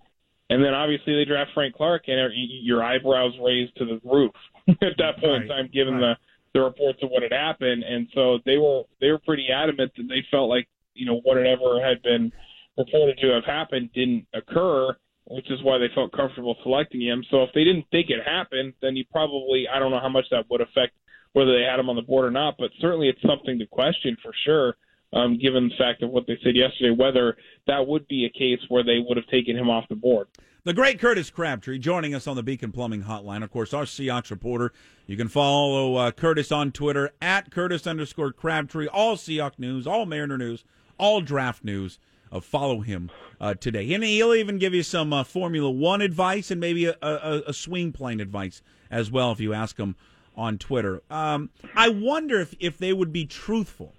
and 0.49 0.63
then 0.63 0.73
obviously 0.73 1.15
they 1.15 1.25
draft 1.25 1.51
Frank 1.53 1.75
Clark, 1.75 2.03
and 2.07 2.31
your 2.35 2.83
eyebrows 2.83 3.33
raised 3.43 3.75
to 3.77 3.85
the 3.85 4.01
roof 4.03 4.33
at 4.67 4.97
that 4.97 5.19
point 5.19 5.23
right. 5.23 5.41
in 5.41 5.47
time, 5.47 5.69
given 5.73 5.95
right. 5.95 6.17
the 6.53 6.59
the 6.59 6.61
reports 6.61 6.99
of 7.01 7.09
what 7.09 7.23
had 7.23 7.31
happened. 7.31 7.83
And 7.83 8.07
so 8.13 8.39
they 8.45 8.57
were 8.57 8.83
they 9.01 9.09
were 9.09 9.19
pretty 9.19 9.47
adamant 9.53 9.91
that 9.97 10.07
they 10.07 10.23
felt 10.29 10.49
like 10.49 10.67
you 10.93 11.05
know 11.05 11.19
whatever 11.23 11.81
had 11.83 12.01
been 12.03 12.31
reported 12.77 13.17
to 13.19 13.27
have 13.33 13.45
happened 13.45 13.89
didn't 13.93 14.27
occur, 14.33 14.95
which 15.25 15.49
is 15.49 15.63
why 15.63 15.77
they 15.77 15.89
felt 15.95 16.11
comfortable 16.11 16.55
selecting 16.63 17.01
him. 17.01 17.23
So 17.31 17.43
if 17.43 17.49
they 17.55 17.63
didn't 17.63 17.85
think 17.91 18.09
it 18.09 18.23
happened, 18.25 18.73
then 18.81 18.95
you 18.95 19.05
probably 19.11 19.67
I 19.73 19.79
don't 19.79 19.91
know 19.91 20.01
how 20.01 20.09
much 20.09 20.25
that 20.31 20.45
would 20.49 20.61
affect 20.61 20.93
whether 21.33 21.57
they 21.57 21.65
had 21.65 21.79
him 21.79 21.89
on 21.89 21.95
the 21.95 22.03
board 22.03 22.25
or 22.25 22.31
not, 22.31 22.55
but 22.59 22.69
certainly 22.79 23.09
it's 23.09 23.21
something 23.25 23.57
to 23.57 23.65
question 23.65 24.15
for 24.21 24.31
sure 24.45 24.75
um, 25.13 25.37
given 25.37 25.69
the 25.69 25.75
fact 25.77 26.03
of 26.03 26.09
what 26.09 26.25
they 26.27 26.37
said 26.43 26.55
yesterday, 26.55 26.91
whether 26.91 27.37
that 27.67 27.87
would 27.87 28.07
be 28.07 28.25
a 28.25 28.29
case 28.29 28.59
where 28.69 28.83
they 28.83 28.99
would 28.99 29.17
have 29.17 29.27
taken 29.27 29.55
him 29.55 29.69
off 29.69 29.85
the 29.89 29.95
board. 29.95 30.27
The 30.65 30.73
great 30.73 30.99
Curtis 30.99 31.29
Crabtree 31.29 31.77
joining 31.77 32.15
us 32.15 32.25
on 32.25 32.37
the 32.37 32.43
Beacon 32.43 32.71
Plumbing 32.71 33.03
Hotline. 33.03 33.43
Of 33.43 33.51
course, 33.51 33.73
our 33.73 33.83
Seahawks 33.83 34.31
reporter. 34.31 34.71
You 35.07 35.17
can 35.17 35.27
follow 35.27 35.97
uh, 35.97 36.11
Curtis 36.11 36.53
on 36.53 36.71
Twitter 36.71 37.11
at 37.21 37.51
Curtis 37.51 37.85
underscore 37.85 38.31
Crabtree. 38.31 38.87
All 38.87 39.17
Seahawks 39.17 39.59
news, 39.59 39.85
all 39.85 40.05
Mariner 40.05 40.37
news, 40.37 40.63
all 40.97 41.19
draft 41.19 41.65
news. 41.65 41.99
Uh, 42.31 42.39
follow 42.39 42.79
him 42.79 43.11
uh, 43.41 43.53
today. 43.53 43.93
And 43.93 44.03
he'll 44.03 44.33
even 44.33 44.57
give 44.57 44.73
you 44.73 44.83
some 44.83 45.11
uh, 45.13 45.23
Formula 45.23 45.69
One 45.69 46.01
advice 46.01 46.49
and 46.49 46.59
maybe 46.61 46.85
a, 46.85 46.95
a, 47.01 47.43
a, 47.47 47.53
swing 47.53 47.91
plane 47.91 48.19
advice 48.19 48.63
as 48.89 49.11
well 49.11 49.31
if 49.31 49.39
you 49.39 49.53
ask 49.53 49.77
him 49.77 49.95
on 50.35 50.57
Twitter. 50.57 51.03
Um, 51.11 51.51
I 51.75 51.89
wonder 51.89 52.39
if, 52.39 52.55
if 52.59 52.79
they 52.79 52.91
would 52.91 53.13
be 53.13 53.25
truthful 53.25 53.93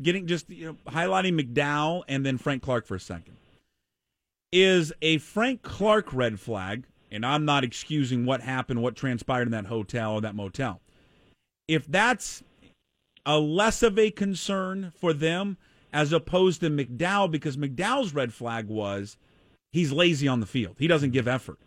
getting 0.00 0.26
just 0.26 0.48
you 0.50 0.66
know, 0.66 0.76
highlighting 0.90 1.40
McDowell 1.40 2.02
and 2.08 2.24
then 2.24 2.38
Frank 2.38 2.62
Clark 2.62 2.86
for 2.86 2.94
a 2.94 3.00
second. 3.00 3.36
Is 4.52 4.92
a 5.02 5.18
Frank 5.18 5.62
Clark 5.62 6.12
red 6.12 6.38
flag, 6.38 6.84
and 7.10 7.26
I'm 7.26 7.44
not 7.44 7.64
excusing 7.64 8.24
what 8.24 8.40
happened, 8.40 8.82
what 8.82 8.94
transpired 8.94 9.48
in 9.48 9.52
that 9.52 9.66
hotel 9.66 10.14
or 10.14 10.20
that 10.20 10.36
motel. 10.36 10.80
If 11.66 11.86
that's 11.86 12.42
a 13.26 13.38
less 13.38 13.82
of 13.82 13.98
a 13.98 14.10
concern 14.10 14.92
for 15.00 15.12
them 15.12 15.56
as 15.92 16.12
opposed 16.12 16.60
to 16.60 16.70
McDowell, 16.70 17.30
because 17.30 17.56
McDowell's 17.56 18.14
red 18.14 18.32
flag 18.32 18.68
was 18.68 19.16
he's 19.72 19.92
lazy 19.92 20.28
on 20.28 20.40
the 20.40 20.46
field. 20.46 20.76
He 20.78 20.86
doesn't 20.86 21.10
give 21.10 21.26
effort. 21.26 21.58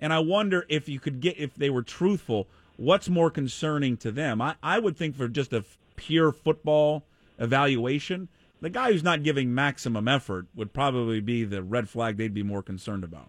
And 0.00 0.12
I 0.12 0.18
wonder 0.18 0.66
if 0.68 0.88
you 0.88 0.98
could 0.98 1.20
get, 1.20 1.38
if 1.38 1.54
they 1.54 1.70
were 1.70 1.82
truthful, 1.82 2.48
what's 2.76 3.08
more 3.08 3.30
concerning 3.30 3.96
to 3.98 4.10
them? 4.10 4.40
I, 4.40 4.56
I 4.62 4.80
would 4.80 4.96
think 4.96 5.16
for 5.16 5.28
just 5.28 5.52
a 5.52 5.64
pure 5.94 6.32
football 6.32 7.04
evaluation, 7.42 8.28
the 8.60 8.70
guy 8.70 8.92
who's 8.92 9.02
not 9.02 9.22
giving 9.22 9.54
maximum 9.54 10.08
effort 10.08 10.46
would 10.54 10.72
probably 10.72 11.20
be 11.20 11.44
the 11.44 11.62
red 11.62 11.88
flag 11.88 12.16
they'd 12.16 12.32
be 12.32 12.42
more 12.42 12.62
concerned 12.62 13.04
about. 13.04 13.28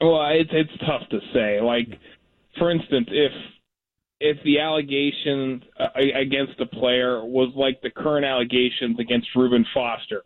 Well, 0.00 0.26
it's 0.32 0.50
it's 0.52 0.76
tough 0.80 1.08
to 1.10 1.20
say. 1.32 1.60
Like, 1.60 1.88
for 2.58 2.70
instance, 2.70 3.06
if 3.10 3.32
if 4.20 4.38
the 4.44 4.58
allegation 4.58 5.62
uh, 5.78 5.88
against 5.94 6.58
a 6.60 6.66
player 6.66 7.24
was 7.24 7.52
like 7.54 7.80
the 7.82 7.90
current 7.90 8.24
allegations 8.24 8.98
against 8.98 9.28
Reuben 9.36 9.66
Foster, 9.74 10.24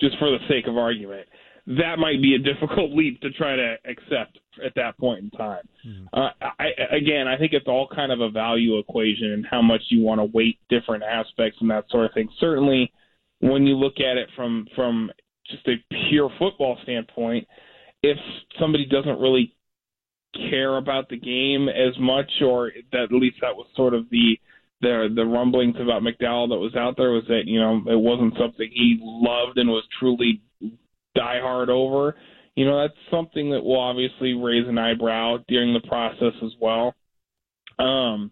just 0.00 0.18
for 0.18 0.30
the 0.30 0.38
sake 0.48 0.66
of 0.66 0.76
argument, 0.76 1.28
that 1.66 1.98
might 1.98 2.20
be 2.20 2.34
a 2.34 2.38
difficult 2.38 2.90
leap 2.94 3.20
to 3.20 3.30
try 3.30 3.56
to 3.56 3.76
accept 3.86 4.38
at 4.64 4.74
that 4.76 4.98
point 4.98 5.24
in 5.24 5.30
time. 5.30 5.66
Mm-hmm. 5.86 6.06
Uh, 6.12 6.30
I, 6.58 6.96
again, 6.96 7.26
I 7.26 7.36
think 7.38 7.52
it's 7.52 7.66
all 7.66 7.88
kind 7.94 8.12
of 8.12 8.20
a 8.20 8.30
value 8.30 8.78
equation 8.78 9.32
and 9.32 9.46
how 9.50 9.62
much 9.62 9.82
you 9.88 10.02
want 10.02 10.20
to 10.20 10.24
weight 10.24 10.58
different 10.68 11.02
aspects 11.02 11.58
and 11.60 11.70
that 11.70 11.84
sort 11.90 12.06
of 12.06 12.14
thing. 12.14 12.28
Certainly, 12.38 12.92
when 13.40 13.66
you 13.66 13.74
look 13.74 13.94
at 13.98 14.16
it 14.16 14.28
from 14.36 14.66
from 14.74 15.10
just 15.50 15.66
a 15.68 15.74
pure 16.08 16.30
football 16.38 16.78
standpoint, 16.82 17.46
if 18.02 18.18
somebody 18.58 18.86
doesn't 18.86 19.20
really 19.20 19.54
care 20.50 20.76
about 20.76 21.08
the 21.08 21.16
game 21.16 21.68
as 21.68 21.98
much, 21.98 22.30
or 22.42 22.72
that 22.92 23.04
at 23.04 23.12
least 23.12 23.36
that 23.40 23.54
was 23.54 23.66
sort 23.76 23.94
of 23.94 24.08
the 24.10 24.38
the 24.80 25.08
the 25.14 25.24
rumblings 25.24 25.76
about 25.80 26.02
McDowell 26.02 26.48
that 26.48 26.58
was 26.58 26.74
out 26.76 26.96
there 26.96 27.12
was 27.12 27.24
that 27.28 27.42
you 27.46 27.60
know 27.60 27.76
it 27.86 27.98
wasn't 27.98 28.34
something 28.38 28.68
he 28.72 28.98
loved 29.00 29.58
and 29.58 29.68
was 29.68 29.84
truly 29.98 30.42
diehard 31.16 31.68
over. 31.68 32.16
You 32.54 32.64
know 32.64 32.80
that's 32.80 32.98
something 33.10 33.50
that 33.50 33.64
will 33.64 33.80
obviously 33.80 34.34
raise 34.34 34.68
an 34.68 34.78
eyebrow 34.78 35.38
during 35.48 35.74
the 35.74 35.86
process 35.88 36.34
as 36.42 36.52
well. 36.60 36.94
Um, 37.78 38.30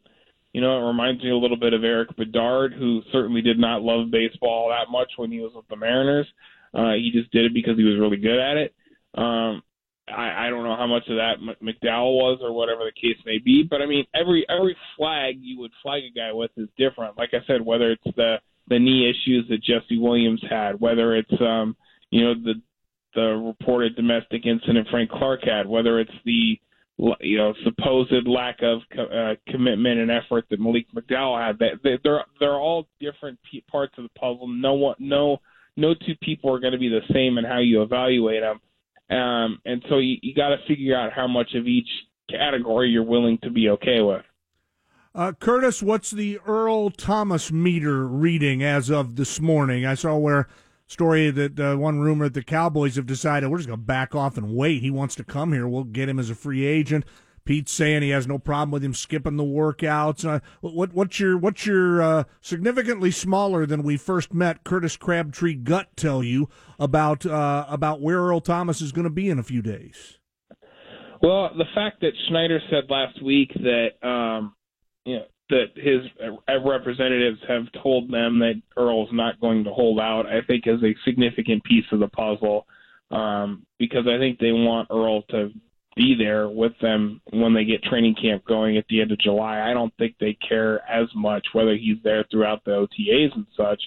you 0.52 0.60
know, 0.60 0.78
it 0.78 0.86
reminds 0.86 1.24
me 1.24 1.30
a 1.30 1.36
little 1.36 1.56
bit 1.56 1.72
of 1.72 1.82
Erik 1.82 2.14
Bedard, 2.16 2.74
who 2.74 3.02
certainly 3.10 3.40
did 3.40 3.58
not 3.58 3.82
love 3.82 4.10
baseball 4.10 4.68
that 4.68 4.92
much 4.92 5.10
when 5.16 5.32
he 5.32 5.40
was 5.40 5.52
with 5.54 5.66
the 5.68 5.76
Mariners. 5.76 6.26
Uh, 6.74 6.92
he 6.92 7.10
just 7.12 7.30
did 7.32 7.46
it 7.46 7.54
because 7.54 7.76
he 7.76 7.84
was 7.84 7.98
really 7.98 8.18
good 8.18 8.38
at 8.38 8.56
it. 8.56 8.74
Um, 9.14 9.62
I, 10.08 10.46
I 10.46 10.50
don't 10.50 10.64
know 10.64 10.76
how 10.76 10.86
much 10.86 11.04
of 11.08 11.16
that 11.16 11.36
McDowell 11.62 12.14
was 12.14 12.40
or 12.42 12.52
whatever 12.52 12.84
the 12.84 12.92
case 12.92 13.18
may 13.24 13.38
be, 13.38 13.62
but 13.62 13.80
I 13.80 13.86
mean 13.86 14.04
every 14.14 14.44
every 14.48 14.76
flag 14.96 15.36
you 15.40 15.58
would 15.60 15.70
flag 15.82 16.02
a 16.04 16.10
guy 16.10 16.32
with 16.32 16.50
is 16.56 16.68
different. 16.76 17.16
Like 17.16 17.30
I 17.32 17.44
said, 17.46 17.64
whether 17.64 17.92
it's 17.92 18.16
the 18.16 18.36
the 18.68 18.78
knee 18.78 19.08
issues 19.08 19.48
that 19.48 19.62
Jesse 19.62 19.98
Williams 19.98 20.42
had, 20.48 20.80
whether 20.80 21.14
it's 21.14 21.40
um 21.40 21.76
you 22.10 22.24
know 22.24 22.34
the 22.34 22.54
the 23.14 23.42
reported 23.44 23.96
domestic 23.96 24.46
incident 24.46 24.88
Frank 24.90 25.10
Clark 25.10 25.40
had, 25.44 25.66
whether 25.66 26.00
it's 26.00 26.10
the 26.24 26.58
you 27.20 27.36
know 27.36 27.54
supposed 27.64 28.26
lack 28.26 28.58
of 28.62 28.80
uh, 28.98 29.34
commitment 29.48 30.00
and 30.00 30.10
effort 30.10 30.44
that 30.50 30.60
Malik 30.60 30.86
McDowell 30.94 31.44
had, 31.44 31.58
they, 31.58 31.98
they're 32.02 32.24
they're 32.38 32.54
all 32.54 32.86
different 33.00 33.38
parts 33.70 33.94
of 33.98 34.04
the 34.04 34.10
puzzle. 34.18 34.48
No 34.48 34.74
one 34.74 34.96
no 34.98 35.38
no 35.76 35.94
two 35.94 36.14
people 36.22 36.54
are 36.54 36.60
going 36.60 36.72
to 36.72 36.78
be 36.78 36.88
the 36.88 37.00
same 37.12 37.38
in 37.38 37.44
how 37.44 37.58
you 37.58 37.82
evaluate 37.82 38.42
them. 38.42 38.60
Um, 39.16 39.60
and 39.64 39.82
so 39.88 39.98
you, 39.98 40.16
you 40.22 40.34
got 40.34 40.50
to 40.50 40.56
figure 40.66 40.96
out 40.96 41.12
how 41.12 41.26
much 41.26 41.54
of 41.54 41.66
each 41.66 41.88
category 42.30 42.90
you're 42.90 43.02
willing 43.02 43.38
to 43.42 43.50
be 43.50 43.68
okay 43.70 44.00
with. 44.00 44.24
Uh, 45.14 45.32
Curtis, 45.32 45.82
what's 45.82 46.10
the 46.10 46.38
Earl 46.46 46.88
Thomas 46.88 47.52
meter 47.52 48.06
reading 48.06 48.62
as 48.62 48.90
of 48.90 49.16
this 49.16 49.40
morning? 49.40 49.84
I 49.84 49.94
saw 49.94 50.16
where 50.16 50.48
story 50.92 51.30
that 51.30 51.58
uh, 51.58 51.76
one 51.76 52.00
rumor 52.00 52.26
that 52.26 52.34
the 52.34 52.42
Cowboys 52.42 52.96
have 52.96 53.06
decided 53.06 53.48
we're 53.48 53.58
just 53.58 53.68
going 53.68 53.80
to 53.80 53.84
back 53.84 54.14
off 54.14 54.36
and 54.36 54.54
wait. 54.54 54.82
He 54.82 54.90
wants 54.90 55.14
to 55.16 55.24
come 55.24 55.52
here. 55.52 55.66
We'll 55.66 55.84
get 55.84 56.08
him 56.08 56.18
as 56.18 56.30
a 56.30 56.34
free 56.34 56.64
agent. 56.64 57.04
Pete's 57.44 57.72
saying 57.72 58.02
he 58.02 58.10
has 58.10 58.28
no 58.28 58.38
problem 58.38 58.70
with 58.70 58.84
him 58.84 58.94
skipping 58.94 59.36
the 59.36 59.42
workouts. 59.42 60.24
Uh, 60.24 60.40
what, 60.60 60.92
what's 60.92 61.18
your 61.18 61.36
what's 61.36 61.66
your 61.66 62.00
uh, 62.00 62.24
significantly 62.40 63.10
smaller 63.10 63.66
than 63.66 63.82
we 63.82 63.96
first 63.96 64.32
met 64.32 64.62
Curtis 64.62 64.96
Crabtree 64.96 65.54
gut 65.54 65.88
tell 65.96 66.22
you 66.22 66.48
about 66.78 67.26
uh, 67.26 67.66
about 67.68 68.00
where 68.00 68.18
Earl 68.18 68.40
Thomas 68.40 68.80
is 68.80 68.92
going 68.92 69.04
to 69.04 69.10
be 69.10 69.28
in 69.28 69.40
a 69.40 69.42
few 69.42 69.60
days? 69.60 70.18
Well, 71.20 71.50
the 71.56 71.66
fact 71.74 72.00
that 72.02 72.12
Schneider 72.28 72.60
said 72.70 72.84
last 72.88 73.22
week 73.22 73.50
that 73.54 74.06
um, 74.08 74.54
you 75.04 75.16
know, 75.16 75.24
that 75.50 75.66
his 75.76 76.00
uh, 76.22 76.60
representatives 76.60 77.38
have 77.48 77.64
told 77.82 78.10
them 78.10 78.38
that 78.38 78.60
Earl's 78.76 79.10
not 79.12 79.40
going 79.40 79.64
to 79.64 79.70
hold 79.70 80.00
out, 80.00 80.26
I 80.26 80.40
think 80.46 80.66
is 80.66 80.82
a 80.82 80.94
significant 81.04 81.62
piece 81.64 81.84
of 81.92 82.00
the 82.00 82.08
puzzle 82.08 82.66
um, 83.10 83.66
because 83.78 84.06
I 84.08 84.18
think 84.18 84.38
they 84.38 84.52
want 84.52 84.88
Earl 84.90 85.22
to 85.30 85.50
be 85.94 86.14
there 86.18 86.48
with 86.48 86.72
them 86.80 87.20
when 87.32 87.52
they 87.52 87.64
get 87.64 87.82
training 87.82 88.14
camp 88.20 88.44
going 88.46 88.78
at 88.78 88.86
the 88.88 89.02
end 89.02 89.12
of 89.12 89.18
July. 89.18 89.60
I 89.60 89.74
don't 89.74 89.92
think 89.98 90.16
they 90.18 90.36
care 90.48 90.80
as 90.90 91.08
much 91.14 91.46
whether 91.52 91.76
he's 91.76 91.98
there 92.02 92.24
throughout 92.30 92.64
the 92.64 92.70
OTAs 92.70 93.34
and 93.34 93.46
such, 93.56 93.82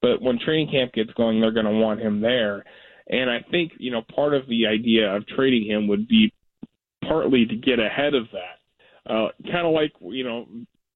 but 0.00 0.22
when 0.22 0.38
training 0.38 0.70
camp 0.70 0.94
gets 0.94 1.12
going, 1.12 1.40
they're 1.40 1.52
going 1.52 1.66
to 1.66 1.72
want 1.72 2.00
him 2.00 2.20
there. 2.20 2.64
And 3.08 3.28
I 3.28 3.44
think, 3.50 3.72
you 3.78 3.90
know, 3.90 4.02
part 4.14 4.34
of 4.34 4.48
the 4.48 4.66
idea 4.66 5.14
of 5.14 5.26
trading 5.26 5.68
him 5.68 5.88
would 5.88 6.08
be 6.08 6.32
partly 7.06 7.44
to 7.44 7.56
get 7.56 7.78
ahead 7.78 8.14
of 8.14 8.24
that. 8.32 9.12
Uh, 9.12 9.28
kind 9.50 9.66
of 9.66 9.72
like, 9.72 9.92
you 10.00 10.24
know, 10.24 10.46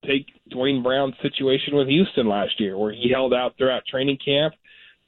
take 0.07 0.27
Duane 0.49 0.83
Brown's 0.83 1.15
situation 1.21 1.75
with 1.75 1.87
Houston 1.87 2.27
last 2.27 2.59
year, 2.59 2.77
where 2.77 2.91
he 2.93 3.09
held 3.11 3.33
out 3.33 3.55
throughout 3.57 3.85
training 3.85 4.17
camp, 4.23 4.53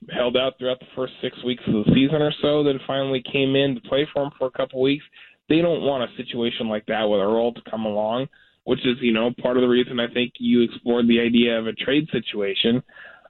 held 0.09 0.37
out 0.37 0.53
throughout 0.57 0.79
the 0.79 0.85
first 0.95 1.13
six 1.21 1.35
weeks 1.43 1.63
of 1.67 1.73
the 1.73 1.91
season 1.93 2.21
or 2.21 2.33
so, 2.41 2.63
then 2.63 2.79
finally 2.85 3.23
came 3.31 3.55
in 3.55 3.75
to 3.75 3.81
play 3.81 4.07
for 4.13 4.23
him 4.23 4.31
for 4.37 4.47
a 4.47 4.51
couple 4.51 4.81
weeks, 4.81 5.03
they 5.49 5.61
don't 5.61 5.81
want 5.81 6.09
a 6.09 6.15
situation 6.17 6.67
like 6.67 6.85
that 6.87 7.03
with 7.03 7.19
Earl 7.19 7.53
to 7.53 7.61
come 7.69 7.85
along, 7.85 8.27
which 8.65 8.85
is, 8.85 8.97
you 9.01 9.13
know, 9.13 9.31
part 9.41 9.57
of 9.57 9.61
the 9.61 9.67
reason 9.67 9.99
I 9.99 10.11
think 10.13 10.33
you 10.39 10.61
explored 10.61 11.07
the 11.07 11.19
idea 11.19 11.57
of 11.57 11.67
a 11.67 11.73
trade 11.73 12.07
situation. 12.11 12.83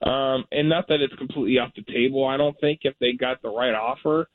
Um, 0.03 0.45
and 0.51 0.69
not 0.69 0.87
that 0.89 1.01
it's 1.01 1.13
completely 1.15 1.57
off 1.59 1.71
the 1.75 1.83
table. 1.91 2.25
I 2.25 2.37
don't 2.37 2.59
think 2.59 2.81
if 2.83 2.95
they 2.99 3.13
got 3.13 3.41
the 3.41 3.49
right 3.49 3.73
offer, 3.73 4.27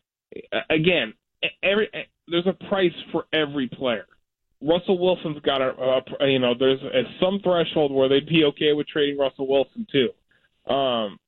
again, 0.71 1.15
every 1.62 1.89
there's 2.29 2.47
a 2.47 2.69
price 2.69 2.93
for 3.11 3.27
every 3.33 3.69
player. 3.69 4.07
Russell 4.62 4.99
Wilson's 4.99 5.40
got 5.40 5.61
a, 5.61 6.02
a 6.21 6.28
you 6.28 6.38
know, 6.38 6.54
there's 6.59 6.81
a, 6.83 7.02
some 7.21 7.40
threshold 7.42 7.92
where 7.92 8.09
they'd 8.09 8.26
be 8.26 8.45
okay 8.45 8.73
with 8.73 8.87
trading 8.87 9.19
Russell 9.19 9.49
Wilson 9.49 9.87
too. 9.90 10.09
Um, 10.73 11.19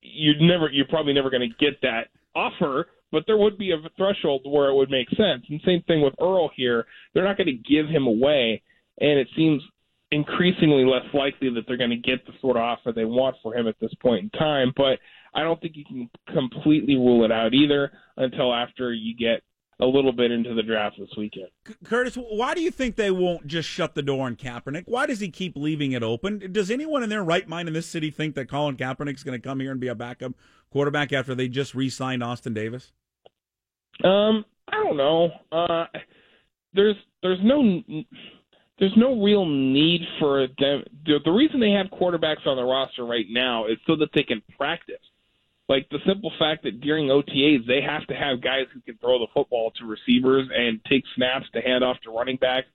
you'd 0.00 0.40
never, 0.40 0.70
you're 0.70 0.86
probably 0.86 1.12
never 1.12 1.30
going 1.30 1.48
to 1.48 1.64
get 1.64 1.80
that 1.82 2.08
offer, 2.34 2.88
but 3.12 3.24
there 3.26 3.36
would 3.36 3.58
be 3.58 3.72
a 3.72 3.76
threshold 3.96 4.42
where 4.44 4.68
it 4.68 4.74
would 4.74 4.90
make 4.90 5.08
sense. 5.10 5.44
And 5.48 5.60
same 5.64 5.82
thing 5.86 6.02
with 6.02 6.14
Earl 6.20 6.50
here. 6.56 6.86
They're 7.14 7.24
not 7.24 7.36
going 7.36 7.46
to 7.46 7.74
give 7.74 7.88
him 7.88 8.06
away, 8.06 8.62
and 9.00 9.18
it 9.18 9.28
seems 9.36 9.62
increasingly 10.10 10.84
less 10.84 11.04
likely 11.12 11.50
that 11.50 11.62
they're 11.66 11.76
going 11.76 11.90
to 11.90 11.96
get 11.96 12.24
the 12.26 12.32
sort 12.40 12.56
of 12.56 12.62
offer 12.62 12.92
they 12.92 13.04
want 13.04 13.36
for 13.42 13.54
him 13.54 13.66
at 13.66 13.78
this 13.80 13.92
point 14.00 14.24
in 14.24 14.30
time. 14.38 14.72
But 14.76 14.98
I 15.34 15.42
don't 15.42 15.60
think 15.60 15.76
you 15.76 15.84
can 15.84 16.08
completely 16.32 16.96
rule 16.96 17.24
it 17.24 17.32
out 17.32 17.52
either 17.52 17.92
until 18.16 18.54
after 18.54 18.92
you 18.92 19.14
get 19.16 19.42
a 19.80 19.86
little 19.86 20.12
bit 20.12 20.30
into 20.30 20.54
the 20.54 20.62
draft 20.62 20.96
this 20.98 21.10
weekend. 21.16 21.48
Curtis, 21.84 22.14
why 22.14 22.54
do 22.54 22.62
you 22.62 22.70
think 22.70 22.96
they 22.96 23.10
won't 23.10 23.46
just 23.46 23.68
shut 23.68 23.94
the 23.94 24.02
door 24.02 24.26
on 24.26 24.36
Kaepernick? 24.36 24.84
Why 24.86 25.06
does 25.06 25.20
he 25.20 25.28
keep 25.28 25.54
leaving 25.54 25.92
it 25.92 26.02
open? 26.02 26.50
Does 26.52 26.70
anyone 26.70 27.02
in 27.02 27.10
their 27.10 27.22
right 27.22 27.46
mind 27.46 27.68
in 27.68 27.74
this 27.74 27.86
city 27.86 28.10
think 28.10 28.34
that 28.36 28.48
Colin 28.48 28.76
Kaepernick's 28.76 29.22
going 29.22 29.38
to 29.38 29.46
come 29.46 29.60
here 29.60 29.70
and 29.70 29.80
be 29.80 29.88
a 29.88 29.94
backup 29.94 30.32
quarterback 30.70 31.12
after 31.12 31.34
they 31.34 31.48
just 31.48 31.74
re-signed 31.74 32.22
Austin 32.22 32.54
Davis? 32.54 32.92
Um, 34.02 34.44
I 34.68 34.82
don't 34.82 34.96
know. 34.96 35.30
Uh, 35.52 35.86
there's 36.74 36.96
there's 37.22 37.38
no 37.42 37.82
there's 38.78 38.96
no 38.96 39.22
real 39.22 39.46
need 39.46 40.02
for 40.18 40.46
them. 40.58 40.82
The, 41.06 41.18
the 41.24 41.30
reason 41.30 41.60
they 41.60 41.70
have 41.70 41.86
quarterbacks 41.86 42.46
on 42.46 42.56
the 42.56 42.64
roster 42.64 43.04
right 43.04 43.24
now 43.30 43.66
is 43.66 43.78
so 43.86 43.96
that 43.96 44.10
they 44.14 44.22
can 44.22 44.42
practice. 44.56 44.96
Like 45.68 45.88
the 45.90 45.98
simple 46.06 46.32
fact 46.38 46.62
that 46.62 46.80
during 46.80 47.08
OTAs 47.08 47.66
they 47.66 47.80
have 47.82 48.06
to 48.06 48.14
have 48.14 48.40
guys 48.40 48.66
who 48.72 48.80
can 48.80 48.96
throw 48.98 49.18
the 49.18 49.26
football 49.34 49.72
to 49.78 49.84
receivers 49.84 50.48
and 50.54 50.80
take 50.88 51.02
snaps 51.16 51.46
to 51.54 51.60
hand 51.60 51.82
off 51.82 51.96
to 52.04 52.10
running 52.10 52.36
backs 52.36 52.68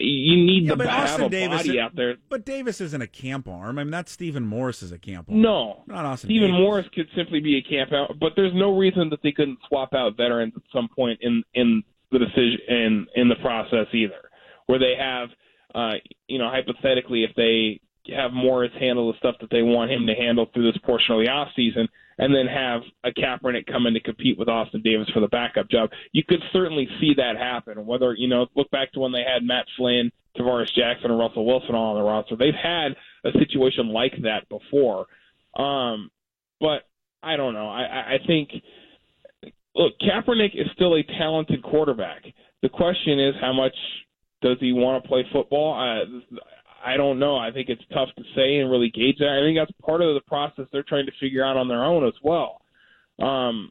you 0.00 0.36
need 0.36 0.64
yeah, 0.64 0.74
to 0.74 0.88
have 0.88 1.10
Austin 1.10 1.24
a 1.26 1.28
Davis, 1.28 1.66
body 1.66 1.80
out 1.80 1.94
there. 1.94 2.16
But 2.28 2.44
Davis 2.44 2.80
isn't 2.80 3.00
a 3.00 3.06
camp 3.06 3.48
arm. 3.48 3.78
I 3.78 3.84
mean, 3.84 3.90
that's 3.90 4.12
Stephen 4.12 4.44
Morris 4.44 4.82
is 4.82 4.92
a 4.92 4.98
camp 4.98 5.28
arm. 5.28 5.42
No, 5.42 5.82
not 5.86 6.04
Austin. 6.04 6.28
Stephen 6.28 6.50
Davis. 6.50 6.60
Morris 6.60 6.86
could 6.94 7.08
simply 7.16 7.40
be 7.40 7.58
a 7.58 7.62
camp 7.62 7.92
out, 7.92 8.18
but 8.18 8.32
there's 8.36 8.54
no 8.54 8.76
reason 8.76 9.10
that 9.10 9.22
they 9.22 9.32
couldn't 9.32 9.58
swap 9.68 9.94
out 9.94 10.16
veterans 10.16 10.52
at 10.56 10.62
some 10.72 10.88
point 10.88 11.18
in 11.22 11.42
in 11.54 11.82
the 12.10 12.18
decision 12.18 12.58
in 12.68 13.06
in 13.14 13.28
the 13.28 13.36
process 13.36 13.86
either, 13.92 14.30
where 14.66 14.78
they 14.78 14.94
have, 14.98 15.28
uh, 15.74 15.94
you 16.28 16.38
know, 16.38 16.50
hypothetically, 16.50 17.24
if 17.24 17.34
they 17.36 17.80
have 18.14 18.32
Morris 18.32 18.72
handle 18.78 19.12
the 19.12 19.18
stuff 19.18 19.36
that 19.40 19.50
they 19.50 19.62
want 19.62 19.90
him 19.90 20.06
to 20.06 20.14
handle 20.14 20.46
through 20.52 20.70
this 20.70 20.80
portion 20.82 21.14
of 21.14 21.20
the 21.24 21.30
off 21.30 21.48
season, 21.56 21.88
and 22.18 22.34
then 22.34 22.46
have 22.46 22.82
a 23.04 23.10
Kaepernick 23.10 23.66
come 23.66 23.86
in 23.86 23.94
to 23.94 24.00
compete 24.00 24.38
with 24.38 24.48
Austin 24.48 24.82
Davis 24.82 25.08
for 25.12 25.20
the 25.20 25.28
backup 25.28 25.68
job. 25.70 25.90
You 26.12 26.22
could 26.28 26.42
certainly 26.52 26.88
see 27.00 27.14
that 27.16 27.36
happen. 27.36 27.86
Whether 27.86 28.14
you 28.14 28.28
know, 28.28 28.46
look 28.56 28.70
back 28.70 28.92
to 28.92 29.00
when 29.00 29.12
they 29.12 29.24
had 29.24 29.42
Matt 29.42 29.66
Flynn, 29.76 30.10
Tarvaris 30.36 30.72
Jackson, 30.74 31.10
and 31.10 31.18
Russell 31.18 31.46
Wilson 31.46 31.74
all 31.74 31.96
on 31.96 32.02
the 32.02 32.08
roster. 32.08 32.36
They've 32.36 32.54
had 32.54 32.96
a 33.24 33.32
situation 33.38 33.88
like 33.88 34.14
that 34.22 34.48
before. 34.48 35.06
Um, 35.56 36.10
but 36.60 36.82
I 37.22 37.36
don't 37.36 37.54
know. 37.54 37.68
I, 37.68 38.14
I 38.14 38.18
think 38.26 38.50
look, 39.74 39.92
Kaepernick 40.00 40.54
is 40.54 40.66
still 40.74 40.94
a 40.94 41.02
talented 41.18 41.62
quarterback. 41.62 42.24
The 42.62 42.68
question 42.68 43.20
is 43.20 43.34
how 43.40 43.52
much 43.52 43.74
does 44.42 44.56
he 44.60 44.72
want 44.72 45.02
to 45.02 45.08
play 45.08 45.24
football? 45.32 45.74
Uh, 45.74 46.38
I 46.84 46.96
don't 46.96 47.18
know. 47.18 47.36
I 47.36 47.50
think 47.50 47.68
it's 47.68 47.82
tough 47.92 48.08
to 48.16 48.22
say 48.36 48.56
and 48.58 48.70
really 48.70 48.90
gauge 48.90 49.18
that. 49.18 49.38
I 49.40 49.46
think 49.46 49.58
that's 49.58 49.72
part 49.84 50.02
of 50.02 50.14
the 50.14 50.20
process 50.26 50.66
they're 50.72 50.82
trying 50.82 51.06
to 51.06 51.12
figure 51.20 51.44
out 51.44 51.56
on 51.56 51.68
their 51.68 51.84
own 51.84 52.06
as 52.06 52.14
well. 52.22 52.60
Um, 53.18 53.70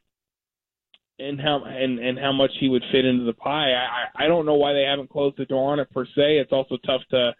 and 1.20 1.40
how 1.40 1.64
and 1.64 2.00
and 2.00 2.18
how 2.18 2.32
much 2.32 2.52
he 2.60 2.70
would 2.70 2.84
fit 2.92 3.06
into 3.06 3.24
the 3.24 3.34
pie. 3.34 3.74
I 3.74 4.26
I 4.26 4.28
don't 4.28 4.46
know 4.46 4.56
why 4.56 4.74
they 4.74 4.84
haven't 4.84 5.12
closed 5.12 5.38
the 5.38 5.46
door 5.46 5.72
on 5.72 5.80
it 5.80 5.92
per 5.92 6.06
se. 6.06 6.38
It's 6.38 6.52
also 6.52 6.78
tough 6.86 7.02
to 7.12 7.34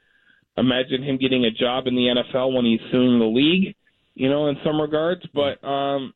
imagine 0.58 1.04
him 1.04 1.18
getting 1.18 1.46
a 1.46 1.52
job 1.52 1.88
in 1.88 1.96
the 1.96 2.14
NFL 2.16 2.54
when 2.56 2.66
he's 2.66 2.80
suing 2.92 3.20
the 3.20 3.26
league, 3.26 3.76
you 4.14 4.30
know, 4.30 4.48
in 4.48 4.58
some 4.64 4.80
regards. 4.80 5.22
But 5.34 5.64
um, 5.68 6.14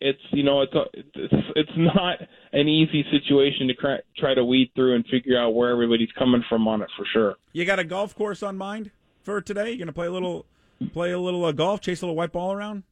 it's 0.00 0.20
you 0.30 0.42
know 0.42 0.60
it's 0.60 0.74
a, 0.74 0.84
it's 0.94 1.46
it's 1.56 1.72
not 1.76 2.18
an 2.52 2.68
easy 2.68 3.04
situation 3.10 3.68
to 3.68 3.74
try, 3.74 3.98
try 4.16 4.34
to 4.34 4.44
weed 4.44 4.70
through 4.74 4.94
and 4.94 5.06
figure 5.06 5.38
out 5.38 5.54
where 5.54 5.70
everybody's 5.70 6.12
coming 6.18 6.44
from 6.48 6.68
on 6.68 6.82
it 6.82 6.88
for 6.96 7.06
sure. 7.12 7.36
You 7.52 7.64
got 7.64 7.78
a 7.78 7.84
golf 7.84 8.14
course 8.14 8.42
on 8.42 8.56
mind 8.56 8.90
for 9.22 9.40
today? 9.40 9.70
You 9.72 9.78
gonna 9.78 9.92
play 9.92 10.06
a 10.06 10.10
little 10.10 10.46
play 10.92 11.12
a 11.12 11.18
little 11.18 11.44
uh, 11.44 11.52
golf, 11.52 11.80
chase 11.80 12.02
a 12.02 12.06
little 12.06 12.16
white 12.16 12.32
ball 12.32 12.52
around? 12.52 12.84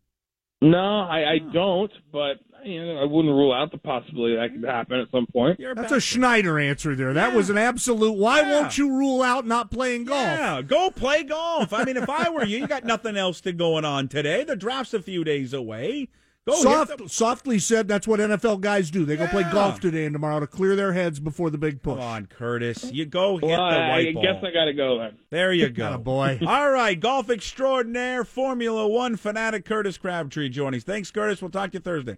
No, 0.62 0.78
I, 0.78 1.32
I 1.32 1.38
don't, 1.52 1.92
but 2.12 2.38
you 2.64 2.84
know, 2.84 2.96
I 3.00 3.04
wouldn't 3.04 3.32
rule 3.32 3.52
out 3.52 3.70
the 3.70 3.78
possibility 3.78 4.36
that 4.36 4.52
could 4.52 4.64
happen 4.64 4.98
at 5.00 5.10
some 5.10 5.26
point. 5.26 5.60
You're 5.60 5.74
That's 5.74 5.92
a 5.92 6.00
Schneider 6.00 6.58
answer 6.58 6.96
there. 6.96 7.12
That 7.12 7.34
was 7.34 7.50
an 7.50 7.58
absolute. 7.58 8.12
Why 8.12 8.40
Yeah. 8.40 8.52
won't 8.52 8.78
you 8.78 8.90
rule 8.90 9.22
out 9.22 9.46
not 9.46 9.70
playing 9.70 10.06
golf? 10.06 10.20
Yeah, 10.22 10.62
go 10.62 10.90
play 10.90 11.22
golf. 11.24 11.72
I 11.72 11.84
mean, 11.84 11.96
if 11.98 12.08
I 12.08 12.30
were 12.30 12.44
you, 12.44 12.58
you 12.58 12.66
got 12.66 12.84
nothing 12.84 13.16
else 13.16 13.40
to 13.42 13.52
going 13.52 13.84
on 13.84 14.08
today. 14.08 14.42
The 14.44 14.56
draft's 14.56 14.94
a 14.94 15.02
few 15.02 15.22
days 15.24 15.52
away. 15.52 16.08
Go 16.46 16.54
Soft, 16.54 16.98
the- 16.98 17.08
softly 17.08 17.58
said 17.58 17.88
that's 17.88 18.06
what 18.06 18.20
NFL 18.20 18.60
guys 18.60 18.90
do. 18.92 19.04
They 19.04 19.16
go 19.16 19.26
play 19.26 19.42
golf 19.50 19.80
today 19.80 20.04
and 20.04 20.14
tomorrow 20.14 20.38
to 20.38 20.46
clear 20.46 20.76
their 20.76 20.92
heads 20.92 21.18
before 21.18 21.50
the 21.50 21.58
big 21.58 21.82
push. 21.82 21.94
Come 21.98 22.04
on, 22.04 22.26
Curtis. 22.26 22.92
You 22.92 23.04
go 23.04 23.36
hit 23.38 23.48
Well, 23.48 23.56
the 23.68 23.76
I, 23.76 23.88
white 23.88 24.08
I 24.08 24.12
ball. 24.12 24.22
guess 24.22 24.44
I 24.44 24.52
got 24.52 24.66
to 24.66 24.72
go 24.72 24.98
then. 24.98 25.18
There 25.30 25.52
you 25.52 25.68
go. 25.70 25.86
Atta 25.86 25.98
boy. 25.98 26.38
All 26.46 26.70
right, 26.70 26.98
golf 27.00 27.28
extraordinaire, 27.30 28.22
Formula 28.24 28.86
One 28.86 29.16
fanatic 29.16 29.64
Curtis 29.64 29.98
Crabtree 29.98 30.48
joining 30.48 30.78
us. 30.78 30.84
Thanks, 30.84 31.10
Curtis. 31.10 31.42
We'll 31.42 31.50
talk 31.50 31.72
to 31.72 31.78
you 31.78 31.80
Thursday. 31.80 32.16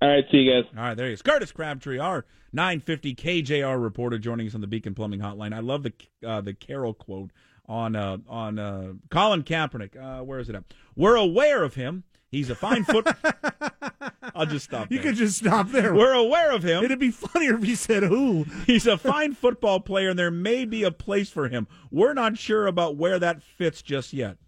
All 0.00 0.08
right, 0.08 0.24
see 0.30 0.38
you 0.38 0.62
guys. 0.62 0.70
All 0.76 0.84
right, 0.84 0.96
there 0.96 1.06
he 1.08 1.12
is. 1.12 1.22
Curtis 1.22 1.50
Crabtree, 1.50 1.98
our 1.98 2.24
950 2.52 3.14
KJR 3.16 3.82
reporter, 3.82 4.18
joining 4.18 4.46
us 4.46 4.54
on 4.54 4.60
the 4.60 4.66
Beacon 4.68 4.94
Plumbing 4.94 5.20
Hotline. 5.20 5.52
I 5.52 5.60
love 5.60 5.82
the 5.82 5.92
uh, 6.24 6.40
the 6.40 6.54
Carroll 6.54 6.94
quote 6.94 7.30
on 7.68 7.96
uh, 7.96 8.18
on 8.28 8.58
uh, 8.60 8.92
Colin 9.10 9.42
Kaepernick. 9.42 9.96
Uh, 9.96 10.22
where 10.24 10.38
is 10.38 10.48
it 10.48 10.54
at? 10.54 10.62
We're 10.94 11.16
aware 11.16 11.64
of 11.64 11.74
him. 11.74 12.04
He's 12.32 12.48
a 12.48 12.54
fine 12.54 12.82
foot. 12.84 13.06
I'll 14.34 14.46
just 14.46 14.64
stop. 14.64 14.90
You 14.90 15.00
could 15.00 15.16
just 15.16 15.38
stop 15.38 15.68
there. 15.70 15.94
We're 15.94 16.14
aware 16.14 16.50
of 16.50 16.62
him. 16.62 16.82
It'd 16.82 16.98
be 16.98 17.10
funnier 17.10 17.56
if 17.56 17.62
he 17.62 17.74
said 17.74 18.02
who. 18.02 18.46
He's 18.66 18.86
a 18.86 18.96
fine 18.96 19.34
football 19.34 19.80
player, 19.80 20.08
and 20.08 20.18
there 20.18 20.30
may 20.30 20.64
be 20.64 20.82
a 20.82 20.90
place 20.90 21.28
for 21.28 21.48
him. 21.48 21.68
We're 21.90 22.14
not 22.14 22.38
sure 22.38 22.66
about 22.66 22.96
where 22.96 23.18
that 23.18 23.42
fits 23.42 23.82
just 23.82 24.14
yet. 24.14 24.38